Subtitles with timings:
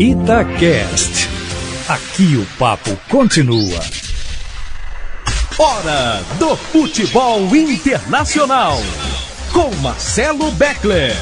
[0.00, 1.28] Itacast.
[1.86, 3.78] Aqui o papo continua.
[5.58, 8.78] Hora do futebol internacional.
[9.52, 11.12] Com Marcelo Beckler.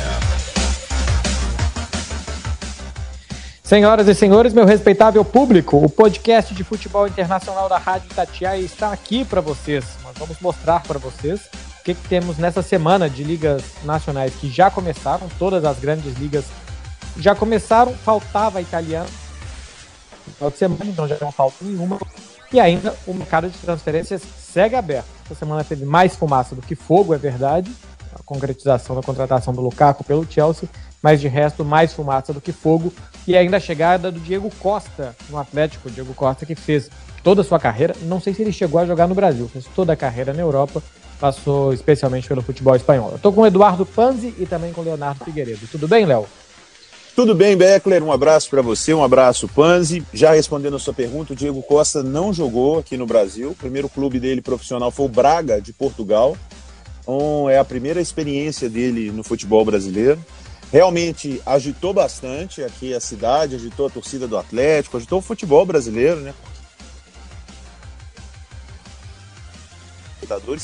[3.64, 8.92] Senhoras e senhores, meu respeitável público, o podcast de futebol internacional da Rádio Itatiaia está
[8.92, 9.84] aqui para vocês.
[10.04, 11.40] Nós vamos mostrar para vocês
[11.80, 16.16] o que, que, temos nessa semana de ligas nacionais que já começaram, todas as grandes
[16.16, 16.44] ligas
[17.18, 19.08] já começaram, faltava a italiana
[20.26, 21.98] no final de semana, então já não falta nenhuma.
[22.52, 25.06] E ainda o mercado de transferências segue aberto.
[25.26, 27.70] Essa semana teve mais fumaça do que fogo, é verdade.
[28.14, 30.68] A concretização da contratação do Lukaku pelo Chelsea,
[31.02, 32.92] mas de resto mais fumaça do que fogo
[33.26, 35.90] e ainda a chegada do Diego Costa no Atlético.
[35.90, 36.90] Diego Costa que fez
[37.22, 39.92] toda a sua carreira, não sei se ele chegou a jogar no Brasil, fez toda
[39.92, 40.82] a carreira na Europa,
[41.20, 43.10] passou especialmente pelo futebol espanhol.
[43.10, 45.66] Eu estou com o Eduardo Panzi e também com o Leonardo Figueiredo.
[45.70, 46.26] Tudo bem, Léo?
[47.18, 48.00] Tudo bem, Beckler?
[48.00, 50.06] Um abraço para você, um abraço, Panzi.
[50.14, 53.50] Já respondendo a sua pergunta, o Diego Costa não jogou aqui no Brasil.
[53.50, 56.36] O primeiro clube dele profissional foi o Braga, de Portugal.
[57.02, 60.24] Então, é a primeira experiência dele no futebol brasileiro
[60.72, 66.20] realmente agitou bastante aqui a cidade, agitou a torcida do Atlético, agitou o futebol brasileiro,
[66.20, 66.32] né?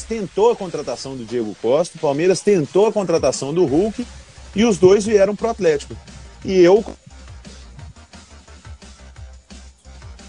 [0.04, 4.06] tentou a contratação do Diego Costa, o Palmeiras tentou a contratação do Hulk
[4.54, 5.96] e os dois vieram para o Atlético.
[6.44, 6.84] E eu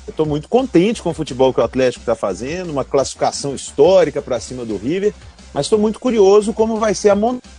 [0.08, 4.40] estou muito contente com o futebol que o Atlético está fazendo, uma classificação histórica para
[4.40, 5.14] cima do River,
[5.54, 7.56] mas estou muito curioso como vai ser a montagem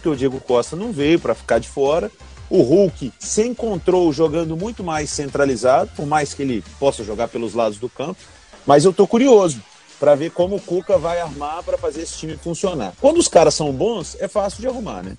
[0.00, 2.10] que o Diego Costa não veio para ficar de fora.
[2.48, 7.54] O Hulk se encontrou jogando muito mais centralizado, por mais que ele possa jogar pelos
[7.54, 8.20] lados do campo.
[8.66, 9.60] Mas eu estou curioso
[9.98, 12.92] para ver como o Cuca vai armar para fazer esse time funcionar.
[13.00, 15.16] Quando os caras são bons, é fácil de arrumar, né?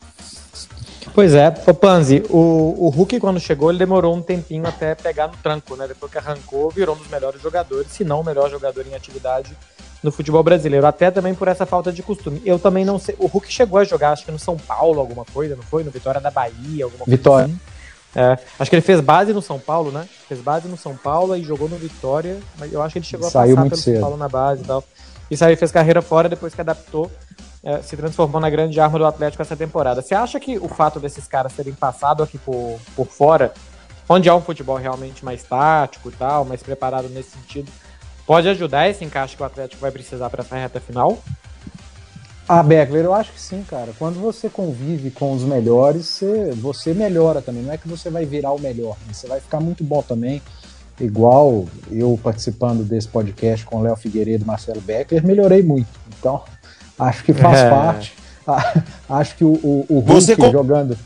[1.13, 5.27] Pois é, o Panzi, o, o Hulk quando chegou, ele demorou um tempinho até pegar
[5.27, 5.87] no tranco, né?
[5.87, 9.55] Depois que arrancou, virou um dos melhores jogadores, se não o melhor jogador em atividade
[10.01, 12.41] no futebol brasileiro, até também por essa falta de costume.
[12.45, 13.15] Eu também não sei.
[13.17, 15.83] O Hulk chegou a jogar, acho que no São Paulo, alguma coisa, não foi?
[15.83, 17.17] No Vitória da Bahia, alguma coisa.
[17.17, 17.45] Vitória.
[17.45, 17.59] Assim.
[18.15, 20.07] É, acho que ele fez base no São Paulo, né?
[20.27, 23.29] Fez base no São Paulo e jogou no Vitória, mas eu acho que ele chegou
[23.29, 23.93] Saiu a passar pelo cedo.
[23.95, 24.83] São Paulo na base e tal.
[25.31, 27.09] E saiu fez carreira fora depois que adaptou,
[27.81, 30.01] se transformou na grande arma do Atlético essa temporada.
[30.01, 33.53] Você acha que o fato desses caras terem passado aqui por, por fora,
[34.07, 37.71] onde há um futebol realmente mais tático e tal, mais preparado nesse sentido,
[38.27, 41.17] pode ajudar esse encaixe que o Atlético vai precisar para essa reta final?
[42.47, 43.93] Ah, Beckler, eu acho que sim, cara.
[43.97, 47.63] Quando você convive com os melhores, você, você melhora também.
[47.63, 50.41] Não é que você vai virar o melhor, mas você vai ficar muito bom também.
[50.99, 55.87] Igual eu participando desse podcast com Léo Figueiredo e Marcelo Beckler, melhorei muito.
[56.19, 56.43] Então,
[56.97, 57.69] acho que faz é.
[57.69, 58.13] parte.
[59.09, 60.97] acho que o, o, o Hulk você jogando.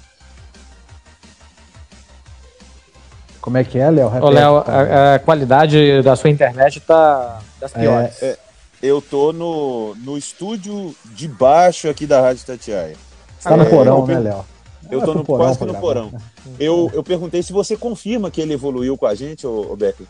[3.39, 4.11] Como é que é, Léo?
[4.21, 8.21] Ô, Léo, a, a, qualidade da sua internet tá das é, piores.
[8.21, 8.37] É, é,
[8.81, 12.95] eu tô no, no estúdio de baixo aqui da Rádio Tatiaia.
[13.39, 14.45] Você tá no é, porão, né, Léo?
[14.89, 16.11] Eu tô no, porão, quase que no porão.
[16.59, 20.07] Eu, eu perguntei se você confirma que ele evoluiu com a gente, ô, ô Becker.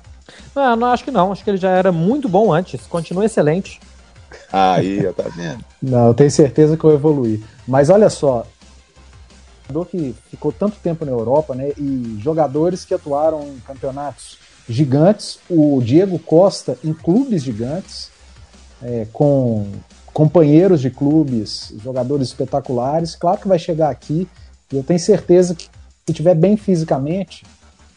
[0.55, 1.31] Não, não, acho que não.
[1.31, 2.85] Acho que ele já era muito bom antes.
[2.87, 3.79] Continua excelente.
[4.51, 5.63] Aí, tá vendo?
[5.81, 7.43] não, eu tenho certeza que eu evoluí.
[7.67, 8.45] Mas olha só,
[9.67, 11.71] jogador que ficou tanto tempo na Europa, né?
[11.77, 18.09] E jogadores que atuaram em campeonatos gigantes, o Diego Costa em clubes gigantes,
[18.81, 19.67] é, com
[20.13, 23.15] companheiros de clubes, jogadores espetaculares.
[23.15, 24.27] Claro que vai chegar aqui
[24.71, 27.45] e eu tenho certeza que se estiver bem fisicamente,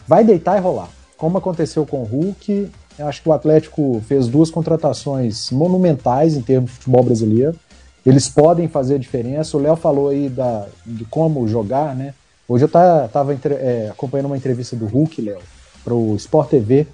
[0.06, 0.88] vai deitar e rolar.
[1.16, 2.70] Como aconteceu com o Hulk,
[3.00, 7.58] eu acho que o Atlético fez duas contratações monumentais em termos de futebol brasileiro.
[8.04, 9.56] Eles podem fazer diferença.
[9.56, 12.14] O Léo falou aí da, de como jogar, né?
[12.46, 15.38] Hoje eu estava é, acompanhando uma entrevista do Hulk, Léo,
[15.82, 16.86] para o Sport TV,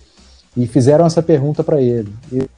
[0.56, 2.12] e fizeram essa pergunta para ele.
[2.31, 2.49] E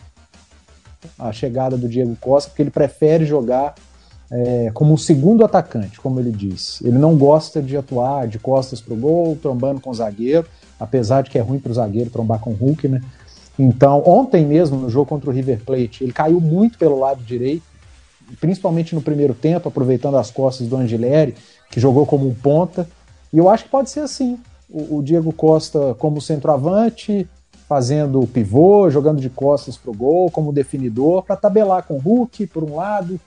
[1.18, 3.74] a chegada do Diego Costa, porque ele prefere jogar
[4.30, 6.86] é, como um segundo atacante, como ele disse.
[6.86, 10.46] Ele não gosta de atuar de costas para o gol, trombando com o zagueiro,
[10.78, 13.00] apesar de que é ruim para o zagueiro trombar com o Hulk, né?
[13.58, 17.64] Então, ontem mesmo, no jogo contra o River Plate, ele caiu muito pelo lado direito,
[18.40, 21.34] principalmente no primeiro tempo, aproveitando as costas do Angileri,
[21.70, 22.88] que jogou como um ponta.
[23.32, 24.38] E eu acho que pode ser assim.
[24.70, 27.26] O, o Diego Costa como centroavante,
[27.68, 32.46] fazendo pivô, jogando de costas para o gol, como definidor, para tabelar com o Hulk
[32.46, 33.20] por um lado,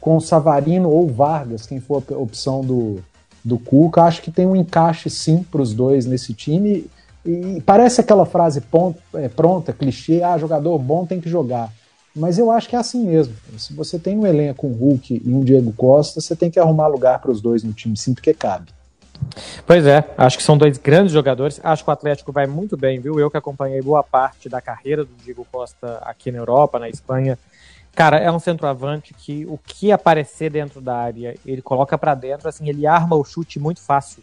[0.00, 2.98] com o Savarino ou Vargas, quem for a opção do,
[3.44, 4.02] do Cuca.
[4.02, 6.86] Acho que tem um encaixe sim para os dois nesse time.
[7.26, 11.72] E parece aquela frase pronta, é, pronta, clichê, ah, jogador bom tem que jogar.
[12.14, 13.34] Mas eu acho que é assim mesmo.
[13.58, 16.58] Se você tem um elenco com um Hulk e um Diego Costa, você tem que
[16.58, 18.70] arrumar lugar para os dois no time, sim, porque cabe.
[19.66, 21.60] Pois é, acho que são dois grandes jogadores.
[21.62, 23.18] Acho que o Atlético vai muito bem, viu?
[23.18, 27.38] Eu que acompanhei boa parte da carreira do Diego Costa aqui na Europa, na Espanha.
[27.94, 32.48] Cara, é um centroavante que o que aparecer dentro da área, ele coloca para dentro,
[32.48, 34.22] assim, ele arma o chute muito fácil.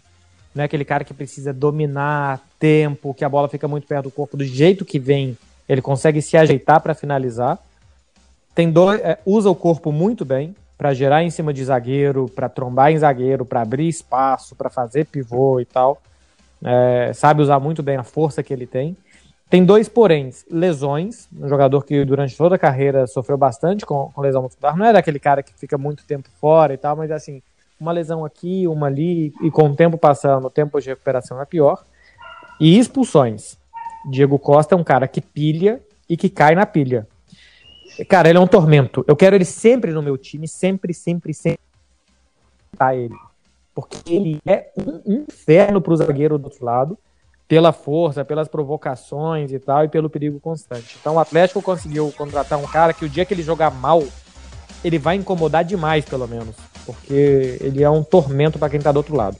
[0.53, 4.11] Não é aquele cara que precisa dominar tempo, que a bola fica muito perto do
[4.11, 7.57] corpo, do jeito que vem, ele consegue se ajeitar para finalizar.
[8.53, 12.49] Tem dois, é, usa o corpo muito bem, para gerar em cima de zagueiro, para
[12.49, 16.01] trombar em zagueiro, para abrir espaço, para fazer pivô e tal.
[16.63, 18.97] É, sabe usar muito bem a força que ele tem.
[19.49, 24.21] Tem dois poréns, lesões, um jogador que durante toda a carreira sofreu bastante com, com,
[24.21, 27.41] lesão muscular, não é daquele cara que fica muito tempo fora e tal, mas assim,
[27.83, 31.45] uma lesão aqui, uma ali, e com o tempo passando, o tempo de recuperação é
[31.45, 31.83] pior.
[32.59, 33.57] E expulsões.
[34.09, 37.07] Diego Costa é um cara que pilha e que cai na pilha.
[38.07, 39.03] Cara, ele é um tormento.
[39.07, 41.59] Eu quero ele sempre no meu time, sempre, sempre, sempre.
[42.77, 43.15] Tá ele.
[43.75, 46.97] Porque ele é um inferno pro zagueiro do outro lado,
[47.47, 50.97] pela força, pelas provocações e tal, e pelo perigo constante.
[50.99, 54.03] Então o Atlético conseguiu contratar um cara que o dia que ele jogar mal,
[54.83, 56.55] ele vai incomodar demais, pelo menos.
[56.85, 59.37] Porque ele é um tormento para quem tá do outro lado.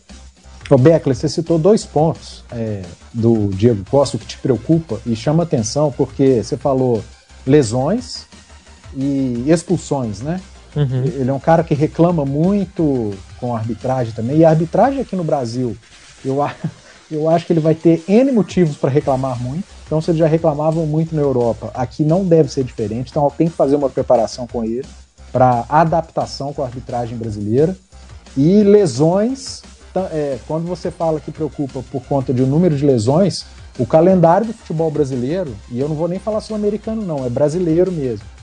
[0.69, 5.43] Ô Beckler, você citou dois pontos é, do Diego Costa que te preocupa e chama
[5.43, 7.03] atenção, porque você falou
[7.45, 8.25] lesões
[8.95, 10.39] e expulsões, né?
[10.75, 11.03] Uhum.
[11.03, 14.37] Ele é um cara que reclama muito com a arbitragem também.
[14.37, 15.77] E a arbitragem aqui no Brasil,
[16.23, 16.37] eu,
[17.11, 19.65] eu acho que ele vai ter N motivos para reclamar muito.
[19.85, 23.11] Então, se eles já reclamavam muito na Europa, aqui não deve ser diferente.
[23.11, 24.87] Então, tem que fazer uma preparação com ele
[25.33, 27.75] para adaptação com a arbitragem brasileira.
[28.37, 29.61] E lesões,
[30.11, 33.45] é, quando você fala que preocupa por conta de um número de lesões,
[33.77, 37.91] o calendário do futebol brasileiro, e eu não vou nem falar sul-americano, não, é brasileiro
[37.91, 38.33] mesmo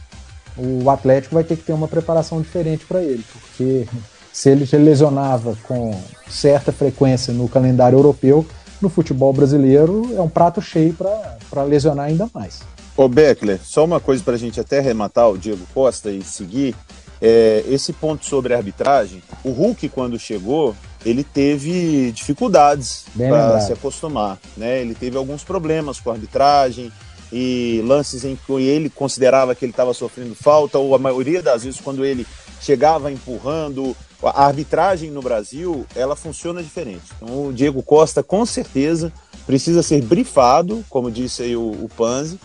[0.56, 3.86] o Atlético vai ter que ter uma preparação diferente para ele, porque
[4.32, 5.94] se ele se lesionava com
[6.28, 8.46] certa frequência no calendário europeu,
[8.80, 12.60] no futebol brasileiro é um prato cheio para lesionar ainda mais.
[12.96, 16.74] Ô Beckler, só uma coisa para a gente até arrematar o Diego Costa e seguir.
[17.22, 23.72] É, esse ponto sobre a arbitragem, o Hulk, quando chegou, ele teve dificuldades para se
[23.72, 24.38] acostumar.
[24.56, 24.80] Né?
[24.80, 26.90] Ele teve alguns problemas com a arbitragem,
[27.32, 31.64] e lances em que ele considerava que ele estava sofrendo falta, ou a maioria das
[31.64, 32.26] vezes quando ele
[32.60, 33.96] chegava empurrando.
[34.22, 37.04] A arbitragem no Brasil, ela funciona diferente.
[37.16, 39.10] Então o Diego Costa, com certeza,
[39.46, 42.38] precisa ser brifado, como disse aí o, o Panzi,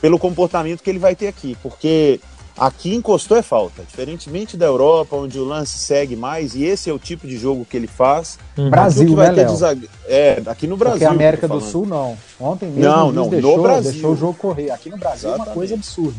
[0.00, 2.20] pelo comportamento que ele vai ter aqui, porque
[2.56, 6.92] Aqui encostou é falta, diferentemente da Europa, onde o lance segue mais, e esse é
[6.92, 8.38] o tipo de jogo que ele faz.
[8.56, 8.70] Uhum.
[8.70, 9.90] Brasil, vai né, ter desag...
[10.06, 10.98] É, aqui no Brasil.
[10.98, 12.16] Porque a América do Sul não.
[12.40, 13.92] Ontem mesmo não, não, deixou, no Brasil.
[13.92, 14.70] deixou o jogo correr.
[14.70, 15.40] Aqui no Brasil Exatamente.
[15.40, 16.16] é uma coisa absurda.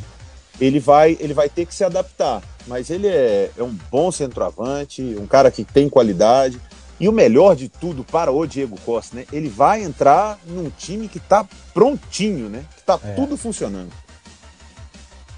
[0.62, 5.02] Ele vai, ele vai ter que se adaptar, mas ele é, é um bom centroavante,
[5.20, 6.60] um cara que tem qualidade.
[7.00, 9.26] E o melhor de tudo para o Diego Costa, né?
[9.32, 12.64] Ele vai entrar num time que está prontinho, né?
[12.74, 13.14] Que está é.
[13.14, 13.92] tudo funcionando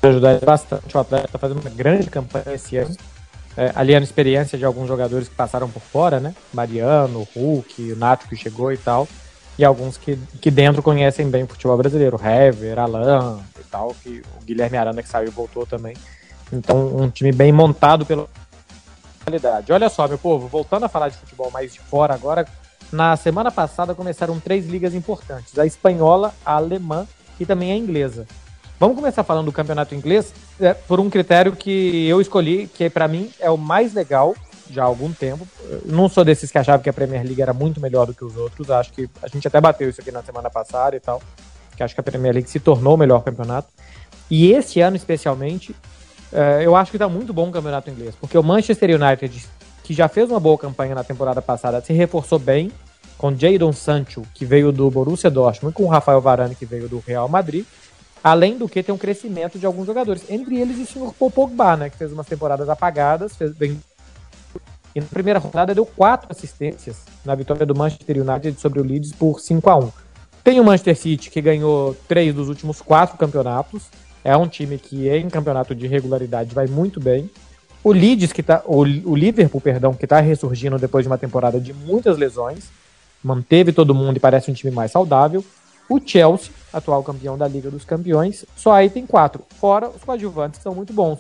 [0.08, 0.96] ajudar bastante.
[0.96, 2.96] O Atlético está fazendo uma grande campanha esse ano.
[3.58, 6.34] É, aliando experiência de alguns jogadores que passaram por fora, né?
[6.54, 9.08] Mariano, Hulk, o Nato que chegou e tal.
[9.58, 12.20] E alguns que, que dentro conhecem bem o futebol brasileiro.
[12.24, 13.94] Hever, Alan e tal.
[14.02, 15.96] Que o Guilherme Arana que saiu e voltou também.
[16.54, 18.28] Então, um time bem montado pela
[19.30, 19.72] qualidade.
[19.72, 22.46] Olha só, meu povo, voltando a falar de futebol mais de fora agora.
[22.92, 27.08] Na semana passada começaram três ligas importantes: a espanhola, a alemã
[27.40, 28.26] e também a inglesa.
[28.80, 33.08] Vamos começar falando do campeonato inglês é, por um critério que eu escolhi, que para
[33.08, 34.34] mim é o mais legal
[34.72, 35.48] já há algum tempo.
[35.70, 38.24] Eu não sou desses que achavam que a Premier League era muito melhor do que
[38.24, 38.72] os outros.
[38.72, 41.22] Acho que a gente até bateu isso aqui na semana passada e tal.
[41.76, 43.68] Que acho que a Premier League se tornou o melhor campeonato.
[44.30, 45.76] E esse ano, especialmente,
[46.32, 48.16] é, eu acho que está muito bom o campeonato inglês.
[48.20, 49.46] Porque o Manchester United,
[49.84, 52.72] que já fez uma boa campanha na temporada passada, se reforçou bem
[53.18, 57.04] com Jadon Sancho, que veio do Borussia Dortmund, e com Rafael Varane, que veio do
[57.06, 57.66] Real Madrid.
[58.24, 60.24] Além do que tem um crescimento de alguns jogadores.
[60.30, 61.90] Entre eles o senhor Paul Pogba, né?
[61.90, 63.80] Que fez umas temporadas apagadas, fez bem.
[64.94, 69.14] E na primeira rodada deu quatro assistências na vitória do Manchester United sobre o Leeds
[69.14, 69.92] por 5 a 1
[70.44, 73.84] Tem o Manchester City que ganhou três dos últimos quatro campeonatos.
[74.24, 77.30] É um time que em campeonato de regularidade vai muito bem.
[77.84, 81.60] O Leeds que tá, o, o Liverpool, perdão, que está ressurgindo depois de uma temporada
[81.60, 82.66] de muitas lesões,
[83.24, 85.44] manteve todo mundo e parece um time mais saudável.
[85.90, 89.44] O Chelsea, atual campeão da Liga dos Campeões, só aí tem quatro.
[89.60, 91.20] Fora os coadjuvantes que são muito bons.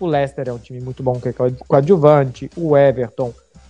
[0.00, 1.34] O Leicester é um time muito bom que é
[1.68, 2.50] coadjuvante.
[2.56, 3.28] O Everton,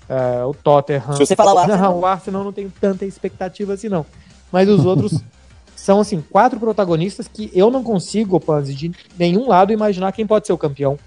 [0.08, 1.12] uh, o Tottenham.
[1.12, 1.66] Se você falar lá.
[1.66, 4.06] Não, o Arsenal não tem tanta expectativa assim, não.
[4.50, 5.20] Mas os outros
[5.80, 10.46] são, assim, quatro protagonistas que eu não consigo, Panzi, de nenhum lado imaginar quem pode
[10.46, 10.98] ser o campeão.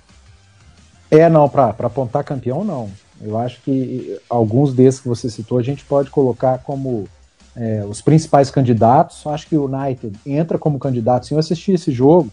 [1.12, 2.90] É, não, para apontar campeão, não.
[3.22, 7.08] Eu acho que alguns desses que você citou a gente pode colocar como
[7.56, 9.28] é, os principais candidatos.
[9.28, 11.28] Acho que o United entra como candidato.
[11.28, 12.32] Sim, eu assisti esse jogo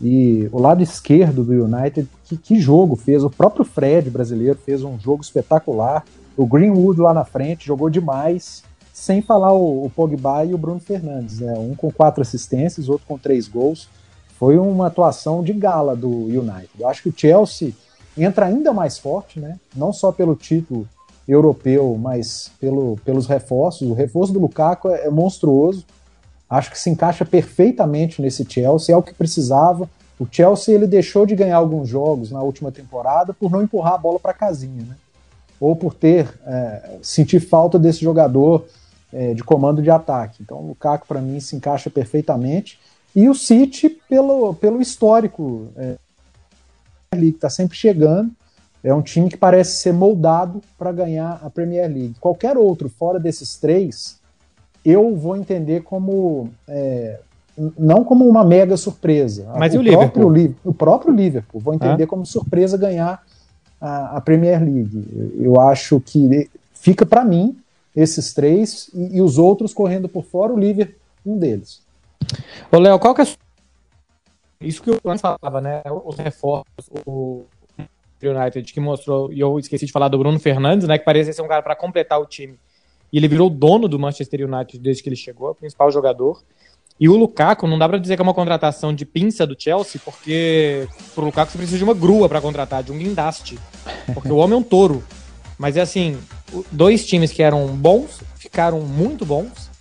[0.00, 3.24] e o lado esquerdo do United, que, que jogo fez?
[3.24, 6.04] O próprio Fred brasileiro fez um jogo espetacular.
[6.36, 8.62] O Greenwood lá na frente jogou demais,
[8.94, 11.52] sem falar o, o Pogba e o Bruno Fernandes, né?
[11.58, 13.88] Um com quatro assistências, outro com três gols.
[14.38, 16.70] Foi uma atuação de gala do United.
[16.78, 17.72] Eu acho que o Chelsea
[18.16, 19.58] entra ainda mais forte, né?
[19.74, 20.88] Não só pelo título
[21.26, 23.90] europeu, mas pelo, pelos reforços.
[23.90, 25.84] O reforço do Lukaku é, é monstruoso.
[26.48, 29.90] Acho que se encaixa perfeitamente nesse Chelsea, é o que precisava.
[30.20, 33.98] O Chelsea ele deixou de ganhar alguns jogos na última temporada por não empurrar a
[33.98, 34.94] bola para casinha, né?
[35.58, 38.64] Ou por ter é, sentir falta desse jogador
[39.14, 40.42] é, de comando de ataque.
[40.42, 42.78] Então o Lukaku para mim se encaixa perfeitamente
[43.14, 45.96] e o City pelo, pelo histórico é,
[47.12, 48.30] que está sempre chegando
[48.82, 52.16] é um time que parece ser moldado para ganhar a Premier League.
[52.20, 54.20] Qualquer outro fora desses três,
[54.84, 57.18] eu vou entender como é,
[57.78, 59.46] não como uma mega surpresa.
[59.56, 60.32] Mas o e o Liverpool?
[60.32, 62.06] Próprio, o próprio Liverpool, vou entender ah.
[62.06, 63.22] como surpresa ganhar
[63.80, 65.32] a, a, Premier League.
[65.40, 67.56] Eu acho que fica para mim
[67.94, 71.82] esses três e, e, os outros correndo por fora, o Liverpool um deles.
[72.70, 73.26] Ô Léo, qual que é
[74.60, 75.82] isso que eu antes falava, né?
[76.04, 77.44] Os reforços, o
[78.22, 80.98] United que mostrou, e eu esqueci de falar do Bruno Fernandes, né?
[80.98, 82.58] Que parecia ser um cara para completar o time.
[83.12, 86.42] E ele virou dono do Manchester United desde que ele chegou, o principal jogador.
[86.98, 90.00] E o Lukaku, não dá para dizer que é uma contratação de pinça do Chelsea,
[90.04, 93.58] porque pro Lukaku você precisa de uma grua para contratar, de um guindaste.
[94.12, 95.02] Porque o homem é um touro.
[95.58, 96.18] Mas é assim,
[96.70, 99.74] dois times que eram bons ficaram muito bons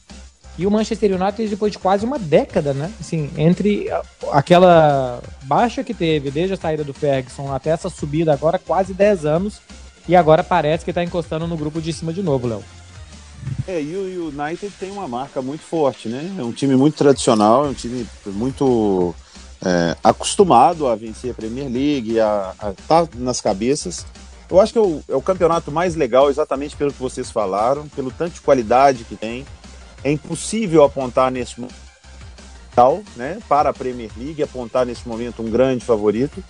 [0.57, 2.91] e o Manchester United, depois de quase uma década, né?
[2.99, 3.87] Assim, entre
[4.31, 9.25] aquela baixa que teve desde a saída do Ferguson até essa subida agora, quase 10
[9.25, 9.61] anos.
[10.07, 12.63] E agora parece que está encostando no grupo de cima de novo, Léo.
[13.67, 16.35] É, e o United tem uma marca muito forte, né?
[16.37, 19.15] É um time muito tradicional, é um time muito
[19.65, 24.05] é, acostumado a vencer a Premier League, a estar tá nas cabeças.
[24.53, 27.87] Eu acho que é o, é o campeonato mais legal, exatamente pelo que vocês falaram,
[27.89, 29.43] pelo tanto de qualidade que tem
[30.03, 31.73] é impossível apontar nesse momento
[33.15, 36.43] né, para a Premier League, apontar nesse momento um grande favorito.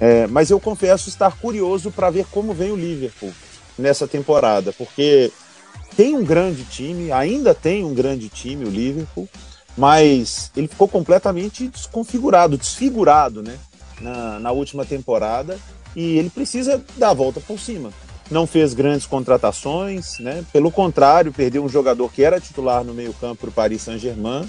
[0.00, 3.32] É, mas eu confesso estar curioso para ver como vem o Liverpool
[3.78, 5.30] nessa temporada, porque
[5.96, 9.28] tem um grande time, ainda tem um grande time, o Liverpool,
[9.76, 13.56] mas ele ficou completamente desconfigurado, desfigurado né,
[14.00, 15.56] na, na última temporada
[15.96, 17.90] e ele precisa dar a volta por cima
[18.30, 20.44] não fez grandes contratações, né?
[20.52, 24.48] Pelo contrário, perdeu um jogador que era titular no meio-campo para o Paris Saint-Germain,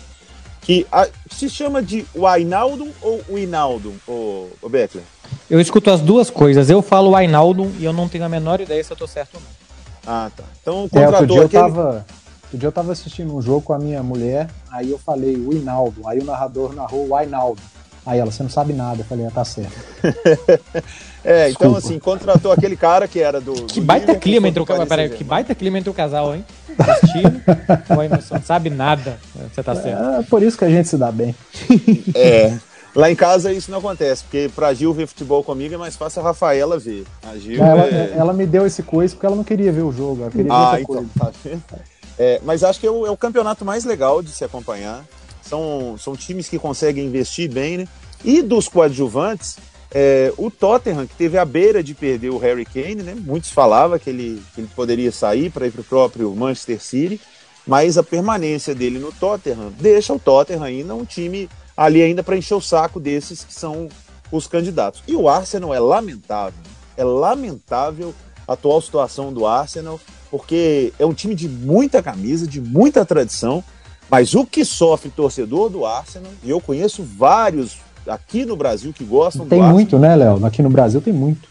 [0.62, 5.04] que a, se chama de Wijnaldum ou Wijnaldum, o, o Beckler?
[5.50, 6.70] Eu escuto as duas coisas.
[6.70, 9.42] Eu falo Wijnaldum e eu não tenho a menor ideia se eu estou certo ou
[9.42, 9.50] não.
[10.06, 10.44] Ah, tá.
[10.62, 11.64] Então contratou é, outro dia aquele...
[11.64, 12.06] eu tava,
[12.44, 16.08] outro dia eu tava assistindo um jogo com a minha mulher, aí eu falei Wijnaldum,
[16.08, 17.62] aí o narrador narrou Wijnaldum.
[18.08, 19.02] Aí ela, você não sabe nada.
[19.02, 19.74] Eu falei, ah, tá certo.
[21.26, 23.54] é, então assim, contratou aquele cara que era do.
[23.66, 24.88] Que do baita clima entre o casal.
[24.88, 26.46] Peraí, que baita clima entre o casal, hein?
[26.80, 27.42] Assistindo,
[28.32, 29.20] não sabe nada.
[29.54, 30.22] Você tá certo.
[30.22, 31.36] É por isso que a gente se dá bem.
[32.16, 32.58] É.
[32.96, 36.22] Lá em casa isso não acontece, porque pra Gil ver futebol comigo é mais fácil
[36.22, 37.04] a Rafaela ver.
[37.30, 38.14] A Gil ela, é...
[38.16, 40.72] ela me deu esse quiz porque ela não queria ver o jogo, ela queria ah,
[40.72, 41.10] ver então, coisa.
[41.20, 41.78] Tá
[42.18, 45.04] é, mas acho que é o, é o campeonato mais legal de se acompanhar.
[45.48, 47.88] São, são times que conseguem investir bem, né?
[48.24, 49.58] E dos coadjuvantes,
[49.92, 53.16] é, o Tottenham, que teve a beira de perder o Harry Kane, né?
[53.16, 57.22] Muitos falavam que ele, que ele poderia sair para ir para o próprio Manchester City,
[57.66, 62.36] mas a permanência dele no Tottenham deixa o Tottenham ainda um time ali ainda para
[62.36, 63.88] encher o saco desses que são
[64.32, 65.04] os candidatos.
[65.08, 66.60] E o Arsenal é lamentável,
[66.96, 68.14] é lamentável
[68.48, 70.00] a atual situação do Arsenal,
[70.32, 73.64] porque é um time de muita camisa, de muita tradição,
[74.10, 79.04] mas o que sofre torcedor do Arsenal, e eu conheço vários aqui no Brasil que
[79.04, 79.70] gostam tem do Arsenal.
[79.70, 80.46] Tem muito, né, Léo?
[80.46, 81.48] Aqui no Brasil tem muito.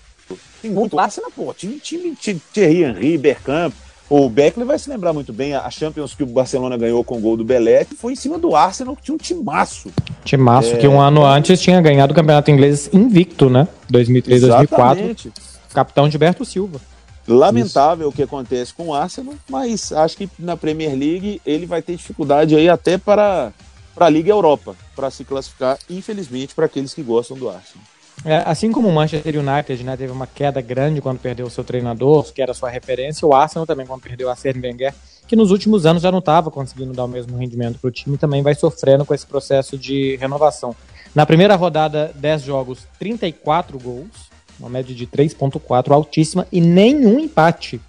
[0.63, 0.97] Tem muito.
[0.97, 3.73] O Arsenal, pô, time, time, time Thierry Henry, Bergkamp,
[4.09, 7.21] o Beckley vai se lembrar muito bem a Champions que o Barcelona ganhou com o
[7.21, 9.91] gol do Belé, que foi em cima do Arsenal, que tinha um timaço.
[10.25, 10.77] Timaço, é...
[10.77, 13.67] que um ano antes tinha ganhado o Campeonato Inglês invicto, né?
[13.91, 15.31] 2003, Exatamente.
[15.31, 15.57] 2004.
[15.75, 16.81] Capitão Gilberto Silva.
[17.29, 18.15] Lamentável Isso.
[18.15, 21.97] o que acontece com o Arsenal, mas acho que na Premier League ele vai ter
[21.97, 23.53] dificuldade aí até para,
[23.95, 27.85] para a Liga Europa, para se classificar, infelizmente, para aqueles que gostam do Arsenal.
[28.25, 31.63] É, assim como o Manchester United né, teve uma queda grande quando perdeu o seu
[31.63, 34.95] treinador, que era sua referência, o Arsenal também, quando perdeu a Sérgio Wenger,
[35.27, 38.17] que nos últimos anos já não estava conseguindo dar o mesmo rendimento para o time,
[38.17, 40.75] também vai sofrendo com esse processo de renovação.
[41.15, 47.81] Na primeira rodada, 10 jogos, 34 gols, uma média de 3,4 altíssima e nenhum empate.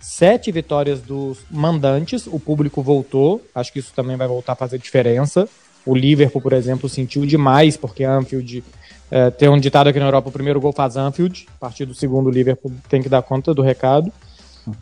[0.00, 4.78] Sete vitórias dos mandantes, o público voltou, acho que isso também vai voltar a fazer
[4.78, 5.48] diferença.
[5.86, 8.62] O Liverpool, por exemplo, sentiu demais, porque Anfield
[9.10, 11.94] é, tem um ditado aqui na Europa: o primeiro gol faz Anfield, a partir do
[11.94, 14.12] segundo, o Liverpool tem que dar conta do recado.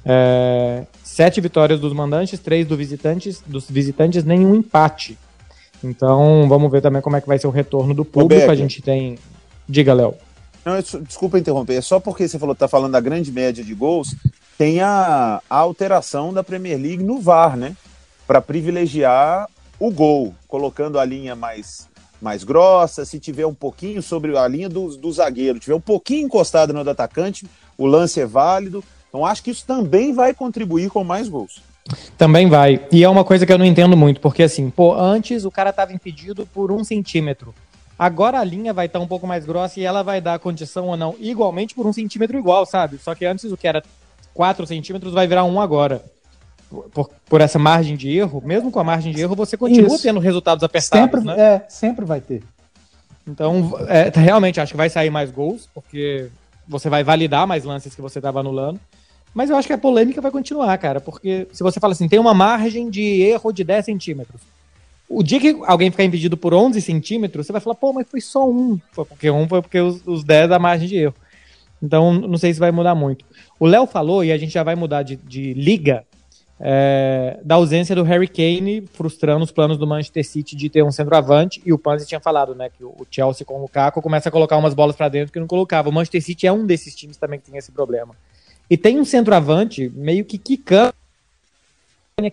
[0.05, 5.19] É, sete vitórias dos mandantes, três do visitantes, dos visitantes, nenhum empate.
[5.83, 8.51] Então vamos ver também como é que vai ser o retorno do público.
[8.51, 9.19] A gente tem.
[9.69, 10.15] Diga, Léo.
[10.65, 14.15] Não, desculpa interromper, é só porque você falou tá falando da grande média de gols,
[14.57, 17.77] tem a, a alteração da Premier League no VAR, né?
[18.27, 21.91] Para privilegiar o gol, colocando a linha mais
[22.21, 26.27] mais grossa, se tiver um pouquinho sobre a linha do, do zagueiro, tiver um pouquinho
[26.27, 27.45] encostado no do atacante,
[27.77, 28.85] o lance é válido.
[29.09, 31.61] Então acho que isso também vai contribuir com mais gols.
[32.17, 32.87] Também vai.
[32.93, 35.71] E é uma coisa que eu não entendo muito, porque assim, pô, antes o cara
[35.71, 37.53] estava impedido por um centímetro.
[38.03, 40.89] Agora a linha vai estar tá um pouco mais grossa e ela vai dar condição
[40.89, 42.99] ou não igualmente por um centímetro igual, sabe?
[42.99, 43.81] Só que antes o que era
[44.35, 46.03] 4 centímetros vai virar um agora.
[46.93, 50.03] Por, por, essa margem de erro, mesmo com a margem de erro, você continua Isso.
[50.03, 51.41] tendo resultados apertados, sempre, né?
[51.41, 52.43] É, sempre vai ter.
[53.25, 56.29] Então, é, realmente acho que vai sair mais gols, porque
[56.67, 58.81] você vai validar mais lances que você estava anulando.
[59.33, 62.19] Mas eu acho que a polêmica vai continuar, cara, porque se você fala assim, tem
[62.19, 64.41] uma margem de erro de 10 centímetros.
[65.15, 68.21] O dia que alguém ficar impedido por 11 centímetros, você vai falar, pô, mas foi
[68.21, 68.81] só um.
[68.93, 71.15] Foi porque um foi porque os, os 10 da margem de erro.
[71.83, 73.23] Então, não sei se vai mudar muito.
[73.61, 76.07] O Léo falou, e a gente já vai mudar de, de liga,
[76.59, 80.91] é, da ausência do Harry Kane, frustrando os planos do Manchester City de ter um
[80.91, 84.33] centroavante, e o Panzi tinha falado, né, que o Chelsea com o Lukaku começa a
[84.33, 85.91] colocar umas bolas para dentro que não colocava.
[85.91, 88.17] O Manchester City é um desses times também que tem esse problema.
[88.71, 90.95] E tem um centroavante meio que quicando,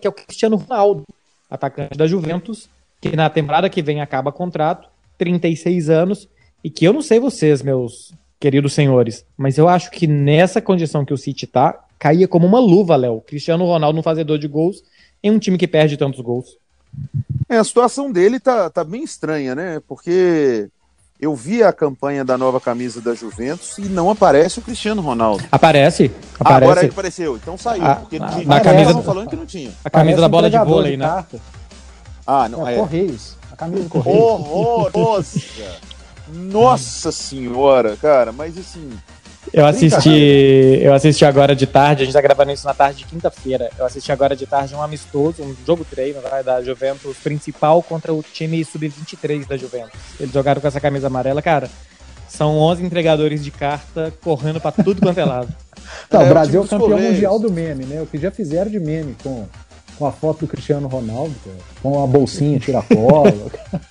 [0.00, 1.04] que é o Cristiano Ronaldo,
[1.50, 2.68] atacante da Juventus,
[3.00, 4.88] que na temporada que vem acaba contrato,
[5.18, 6.28] 36 anos,
[6.62, 11.04] e que eu não sei vocês, meus queridos senhores, mas eu acho que nessa condição
[11.04, 13.20] que o City tá, caía como uma luva, Léo.
[13.20, 14.82] Cristiano Ronaldo um fazedor de gols
[15.22, 16.56] em um time que perde tantos gols.
[17.48, 19.82] É, a situação dele tá, tá bem estranha, né?
[19.86, 20.70] Porque
[21.20, 25.44] eu vi a campanha da nova camisa da Juventus e não aparece o Cristiano Ronaldo.
[25.52, 26.10] Aparece.
[26.38, 26.40] aparece.
[26.40, 27.84] Ah, agora ele apareceu, então saiu.
[27.84, 29.70] A, porque a, na camisa falando que não tinha.
[29.84, 31.24] A camisa da bola de vôlei, né?
[32.26, 32.74] Ah, não é.
[32.74, 32.78] é.
[32.78, 33.36] Correios.
[33.52, 34.20] A camisa do Correios.
[34.20, 35.40] Horrorosa.
[36.32, 38.90] Nossa senhora, cara, mas assim.
[39.52, 43.04] Eu assisti, eu assisti agora de tarde, a gente tá gravando isso na tarde de
[43.06, 43.70] quinta-feira.
[43.76, 48.14] Eu assisti agora de tarde um amistoso, um jogo treino vai, da Juventus principal contra
[48.14, 49.98] o time sub-23 da Juventus.
[50.20, 51.68] Eles jogaram com essa camisa amarela, cara.
[52.28, 55.52] São 11 entregadores de carta correndo para tudo quanto é lado.
[56.10, 58.00] Não, é, o Brasil é o campeão mundial do meme, né?
[58.00, 59.46] O que já fizeram de meme com,
[59.98, 61.34] com a foto do Cristiano Ronaldo,
[61.82, 63.34] com a bolsinha tira-cola,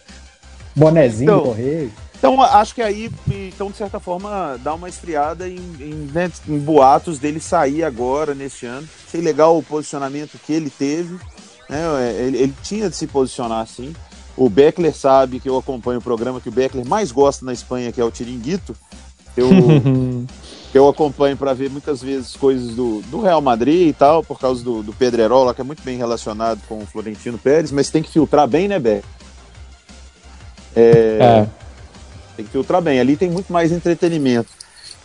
[0.73, 1.91] bonezinho então, correio.
[2.19, 6.59] Então, acho que aí, então, de certa forma, dá uma esfriada em, em, né, em,
[6.59, 8.85] boatos dele sair agora, neste ano.
[9.07, 11.17] Achei legal o posicionamento que ele teve.
[11.69, 11.79] Né?
[12.01, 13.95] É, ele, ele, tinha de se posicionar assim.
[14.35, 17.91] O Beckler sabe que eu acompanho o programa que o Beckler mais gosta na Espanha,
[17.91, 18.75] que é o Tiringuito.
[19.37, 19.47] Eu,
[20.73, 24.61] eu acompanho para ver muitas vezes coisas do, do Real Madrid e tal, por causa
[24.61, 28.11] do, do Pedrerola, que é muito bem relacionado com o Florentino Pérez, mas tem que
[28.11, 29.05] filtrar bem, né, Beck?
[30.75, 31.58] É, é.
[32.39, 33.01] Tem que filtrar bem.
[33.01, 34.49] Ali tem muito mais entretenimento.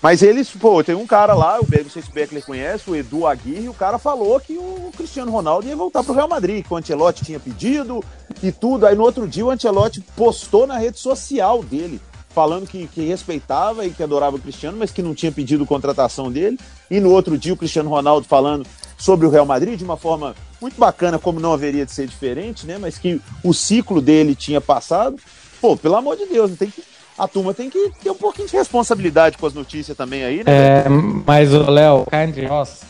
[0.01, 3.27] Mas eles, pô, tem um cara lá, o não sei se Beckler conhece, o Edu
[3.27, 6.77] Aguirre, o cara falou que o Cristiano Ronaldo ia voltar pro Real Madrid, que o
[6.77, 8.05] Ancelotti tinha pedido
[8.41, 8.87] e tudo.
[8.87, 13.85] Aí no outro dia o Ancelotti postou na rede social dele, falando que, que respeitava
[13.85, 16.57] e que adorava o Cristiano, mas que não tinha pedido contratação dele.
[16.89, 18.65] E no outro dia o Cristiano Ronaldo falando
[18.97, 22.65] sobre o Real Madrid de uma forma muito bacana, como não haveria de ser diferente,
[22.65, 22.79] né?
[22.79, 25.17] Mas que o ciclo dele tinha passado.
[25.61, 28.57] Pô, pelo amor de Deus, tem que a turma tem que ter um pouquinho de
[28.57, 30.45] responsabilidade com as notícias também aí, né?
[30.47, 30.85] É,
[31.25, 32.81] mas o Léo, cá entre nós,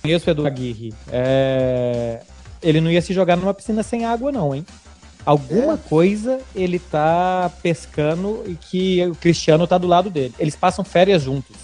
[0.00, 0.94] conheço o Edu Aguirre.
[1.10, 2.20] É,
[2.62, 4.64] ele não ia se jogar numa piscina sem água, não, hein?
[5.24, 5.88] Alguma é.
[5.88, 10.34] coisa ele tá pescando e que o Cristiano tá do lado dele.
[10.38, 11.56] Eles passam férias juntos.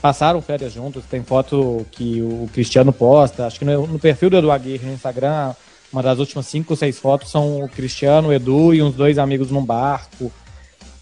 [0.00, 1.04] Passaram férias juntos.
[1.04, 3.46] Tem foto que o Cristiano posta.
[3.46, 5.54] Acho que no, no perfil do Edu Aguirre no Instagram,
[5.92, 9.18] uma das últimas cinco ou seis fotos são o Cristiano, o Edu e uns dois
[9.18, 10.32] amigos num barco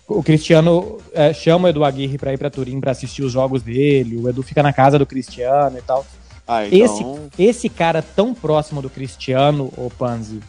[0.09, 3.62] o Cristiano é, chama o Edu Aguirre para ir para Turim para assistir os jogos
[3.62, 6.05] dele, o Edu fica na casa do Cristiano e tal.
[6.47, 6.79] Ah, então...
[6.79, 7.05] esse,
[7.38, 10.40] esse cara tão próximo do Cristiano, o Panzi,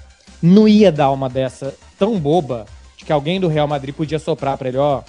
[0.42, 4.58] não ia dar uma dessa tão boba de que alguém do Real Madrid podia soprar
[4.58, 5.02] para ele, ó,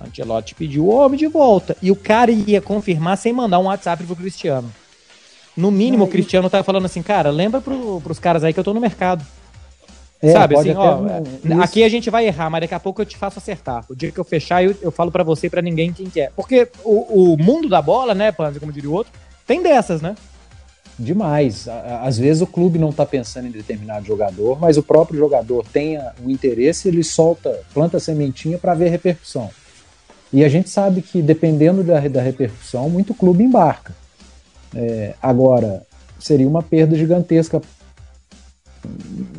[0.00, 1.76] Ancelotti pediu o homem de volta.
[1.82, 4.72] E o cara ia confirmar sem mandar um WhatsApp pro Cristiano.
[5.56, 8.64] No mínimo, o Cristiano tá falando assim, cara, lembra pro, pros caras aí que eu
[8.64, 9.26] tô no mercado.
[10.22, 13.06] É, Sabe, assim, ó, um, aqui a gente vai errar, mas daqui a pouco eu
[13.06, 13.84] te faço acertar.
[13.88, 16.20] O dia que eu fechar, eu, eu falo para você e pra ninguém quem quer.
[16.20, 16.30] É.
[16.34, 19.12] Porque o, o mundo da bola, né, Panzer, como diria o outro,
[19.46, 20.14] tem dessas, né?
[20.98, 21.68] Demais.
[22.02, 25.98] Às vezes o clube não está pensando em determinado jogador, mas o próprio jogador tem
[26.24, 29.50] o interesse, ele solta, planta sementinha para ver a repercussão.
[30.32, 33.94] E a gente sabe que dependendo da, da repercussão, muito clube embarca.
[34.74, 35.82] É, agora,
[36.18, 37.60] seria uma perda gigantesca.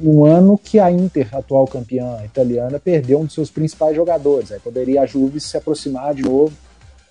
[0.04, 4.52] Um ano que a Inter, atual campeã italiana, perdeu um dos seus principais jogadores.
[4.52, 6.54] Aí poderia a Juve se aproximar de novo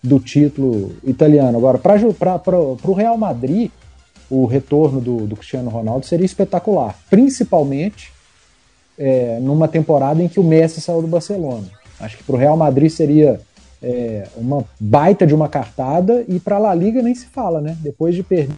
[0.02, 1.58] do título italiano.
[1.58, 3.70] Agora, para o Real Madrid,
[4.30, 8.12] o retorno do, do, Cristiano Ronaldo seria espetacular, principalmente
[8.98, 11.66] é, numa temporada em que o Messi saiu do Barcelona.
[12.00, 13.40] Acho que para o Real Madrid seria
[13.82, 17.76] é, uma baita de uma cartada e para a La Liga nem se fala, né?
[17.80, 18.56] Depois de perder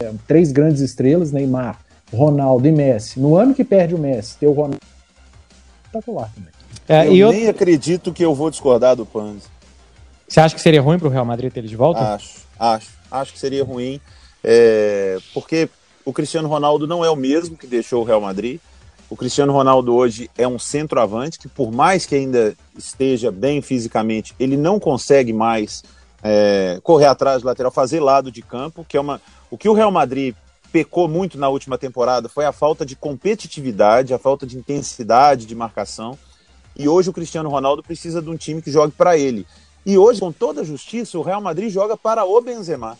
[0.00, 1.80] é, três grandes estrelas, Neymar,
[2.14, 4.80] Ronaldo e Messi, no ano que perde o Messi, ter o Ronaldo
[5.84, 6.52] espetacular também.
[6.88, 9.46] É, eu, eu nem acredito que eu vou discordar do Panzi.
[10.28, 12.00] Você acha que seria ruim para o Real Madrid ter ele de volta?
[12.14, 12.90] Acho, acho.
[13.10, 14.00] Acho que seria ruim,
[14.42, 15.68] é, porque
[16.04, 18.58] o Cristiano Ronaldo não é o mesmo que deixou o Real Madrid.
[19.08, 24.34] O Cristiano Ronaldo hoje é um centroavante que, por mais que ainda esteja bem fisicamente,
[24.40, 25.84] ele não consegue mais
[26.22, 29.20] é, correr atrás do lateral, fazer lado de campo, que é uma.
[29.50, 30.34] O que o Real Madrid
[30.74, 35.54] pecou muito na última temporada foi a falta de competitividade, a falta de intensidade de
[35.54, 36.18] marcação.
[36.74, 39.46] E hoje o Cristiano Ronaldo precisa de um time que jogue para ele.
[39.86, 42.98] E hoje, com toda justiça, o Real Madrid joga para o Benzema,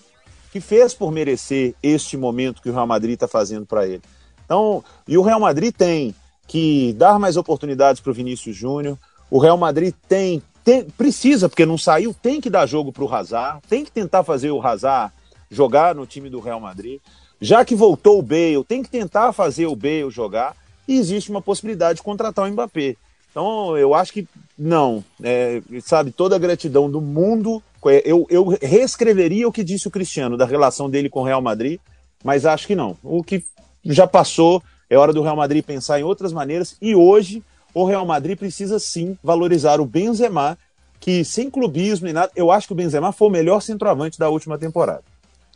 [0.53, 4.03] que fez por merecer este momento que o Real Madrid está fazendo para ele.
[4.45, 6.15] Então, e o Real Madrid tem
[6.47, 8.97] que dar mais oportunidades para o Vinícius Júnior.
[9.29, 13.13] O Real Madrid tem, tem, precisa, porque não saiu, tem que dar jogo para o
[13.13, 15.13] Hazard, tem que tentar fazer o Hazard
[15.51, 17.01] jogar no time do Real Madrid.
[17.45, 20.57] Já que voltou o Bale, tem que tentar fazer o Bale jogar.
[20.89, 22.97] E existe uma possibilidade de contratar o Mbappé.
[23.31, 24.27] Então, eu acho que
[24.59, 25.05] não.
[25.23, 27.63] É, sabe, toda a gratidão do mundo.
[28.03, 31.79] Eu, eu reescreveria o que disse o Cristiano da relação dele com o Real Madrid,
[32.25, 32.97] mas acho que não.
[33.03, 33.45] O que
[33.85, 36.79] já passou, é hora do Real Madrid pensar em outras maneiras.
[36.81, 37.43] E hoje,
[37.75, 40.57] o Real Madrid precisa sim valorizar o Benzema,
[40.99, 44.31] que sem clubismo nem nada, eu acho que o Benzema foi o melhor centroavante da
[44.31, 45.14] última temporada.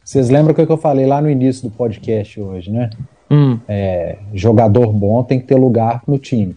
[0.09, 2.89] Vocês lembram o que eu falei lá no início do podcast hoje, né?
[3.31, 3.59] Hum.
[3.69, 6.57] É, jogador bom tem que ter lugar no time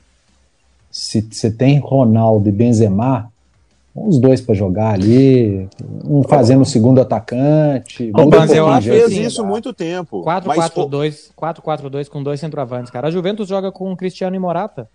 [0.89, 3.29] se você tem Ronaldo e Benzema,
[3.93, 5.67] os dois para jogar ali,
[6.05, 8.09] um fazendo o segundo atacante.
[8.57, 10.23] Eu acho fez isso muito tempo.
[11.35, 13.07] 4-4-2 com dois centroavantes, cara.
[13.07, 14.89] A Juventus joga com Cristiano e Morata.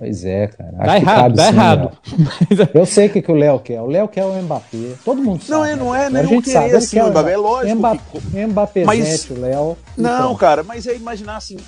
[0.00, 0.70] Pois é, cara.
[0.78, 1.98] Acho dá errado, dá sim, errado.
[2.72, 3.82] Eu sei o que, que o Léo quer.
[3.82, 4.94] O Léo quer o Mbappé.
[5.04, 5.50] Todo mundo sabe.
[5.50, 7.32] Não, é, não é nem o querer sabe, assim, o Mbappé.
[7.32, 7.76] É lógico.
[7.76, 8.46] Mbappé, que...
[8.46, 9.28] Mbappé mas...
[9.28, 9.76] o Léo.
[9.98, 11.58] Não, cara, mas é imaginar assim,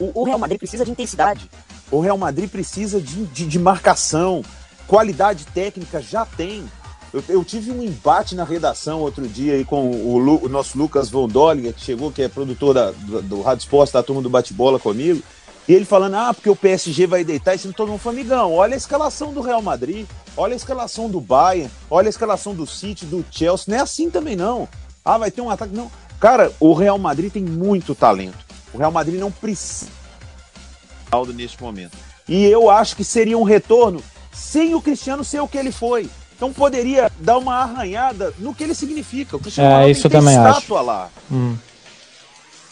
[0.00, 1.50] o, o Real Madrid precisa de intensidade.
[1.90, 4.42] O Real Madrid precisa de, de, de marcação.
[4.86, 6.64] Qualidade técnica já tem.
[7.12, 10.78] Eu, eu, tive um embate na redação outro dia aí com o, Lu, o nosso
[10.78, 14.22] Lucas Von Dollinger, que chegou, que é produtor da, do, do Rádio Esporte, da turma
[14.22, 15.20] do bate-bola comigo.
[15.70, 18.52] E ele falando, ah, porque o PSG vai deitar, e assim, todo mundo famigão.
[18.52, 20.04] Olha a escalação do Real Madrid,
[20.36, 23.66] olha a escalação do Bayern, olha a escalação do City, do Chelsea.
[23.68, 24.68] Não é assim também, não.
[25.04, 25.72] Ah, vai ter um ataque.
[25.72, 25.88] Não.
[26.18, 28.36] Cara, o Real Madrid tem muito talento.
[28.74, 29.92] O Real Madrid não precisa
[31.32, 31.96] neste momento.
[32.28, 34.02] E eu acho que seria um retorno
[34.32, 36.10] sem o Cristiano ser o que ele foi.
[36.34, 39.36] Então poderia dar uma arranhada no que ele significa.
[39.36, 40.86] O Cristiano é, Ronaldo isso tem também estátua acho.
[40.86, 41.10] lá.
[41.30, 41.56] Hum.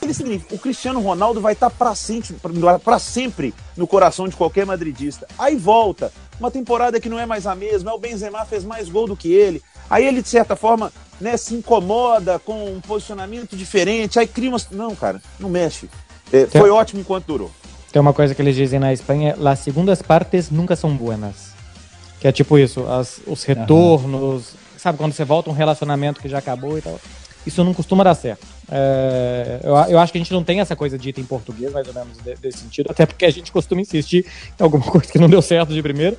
[0.01, 2.37] Ele significa, o Cristiano Ronaldo vai estar para sempre,
[3.01, 5.27] sempre no coração de qualquer madridista.
[5.39, 9.09] Aí volta, uma temporada que não é mais a mesma, o Benzema fez mais gol
[9.09, 9.61] do que ele.
[9.91, 14.59] Aí ele, de certa forma, né, se incomoda com um posicionamento diferente, aí cria uma...
[14.71, 15.89] Não, cara, não mexe.
[16.33, 17.51] É, foi ótimo enquanto durou.
[17.91, 21.49] Tem uma coisa que eles dizem na Espanha, as segundas partes nunca são buenas.
[22.21, 24.59] Que é tipo isso, as, os retornos, uhum.
[24.77, 27.01] sabe, quando você volta um relacionamento que já acabou e tal.
[27.49, 28.47] Isso não costuma dar certo.
[28.71, 31.89] É, eu, eu, acho que a gente não tem essa coisa dita em português, mais
[31.89, 34.27] ou menos, de, desse sentido, até porque a gente costuma insistir
[34.61, 36.17] em alguma coisa que não deu certo de primeiro,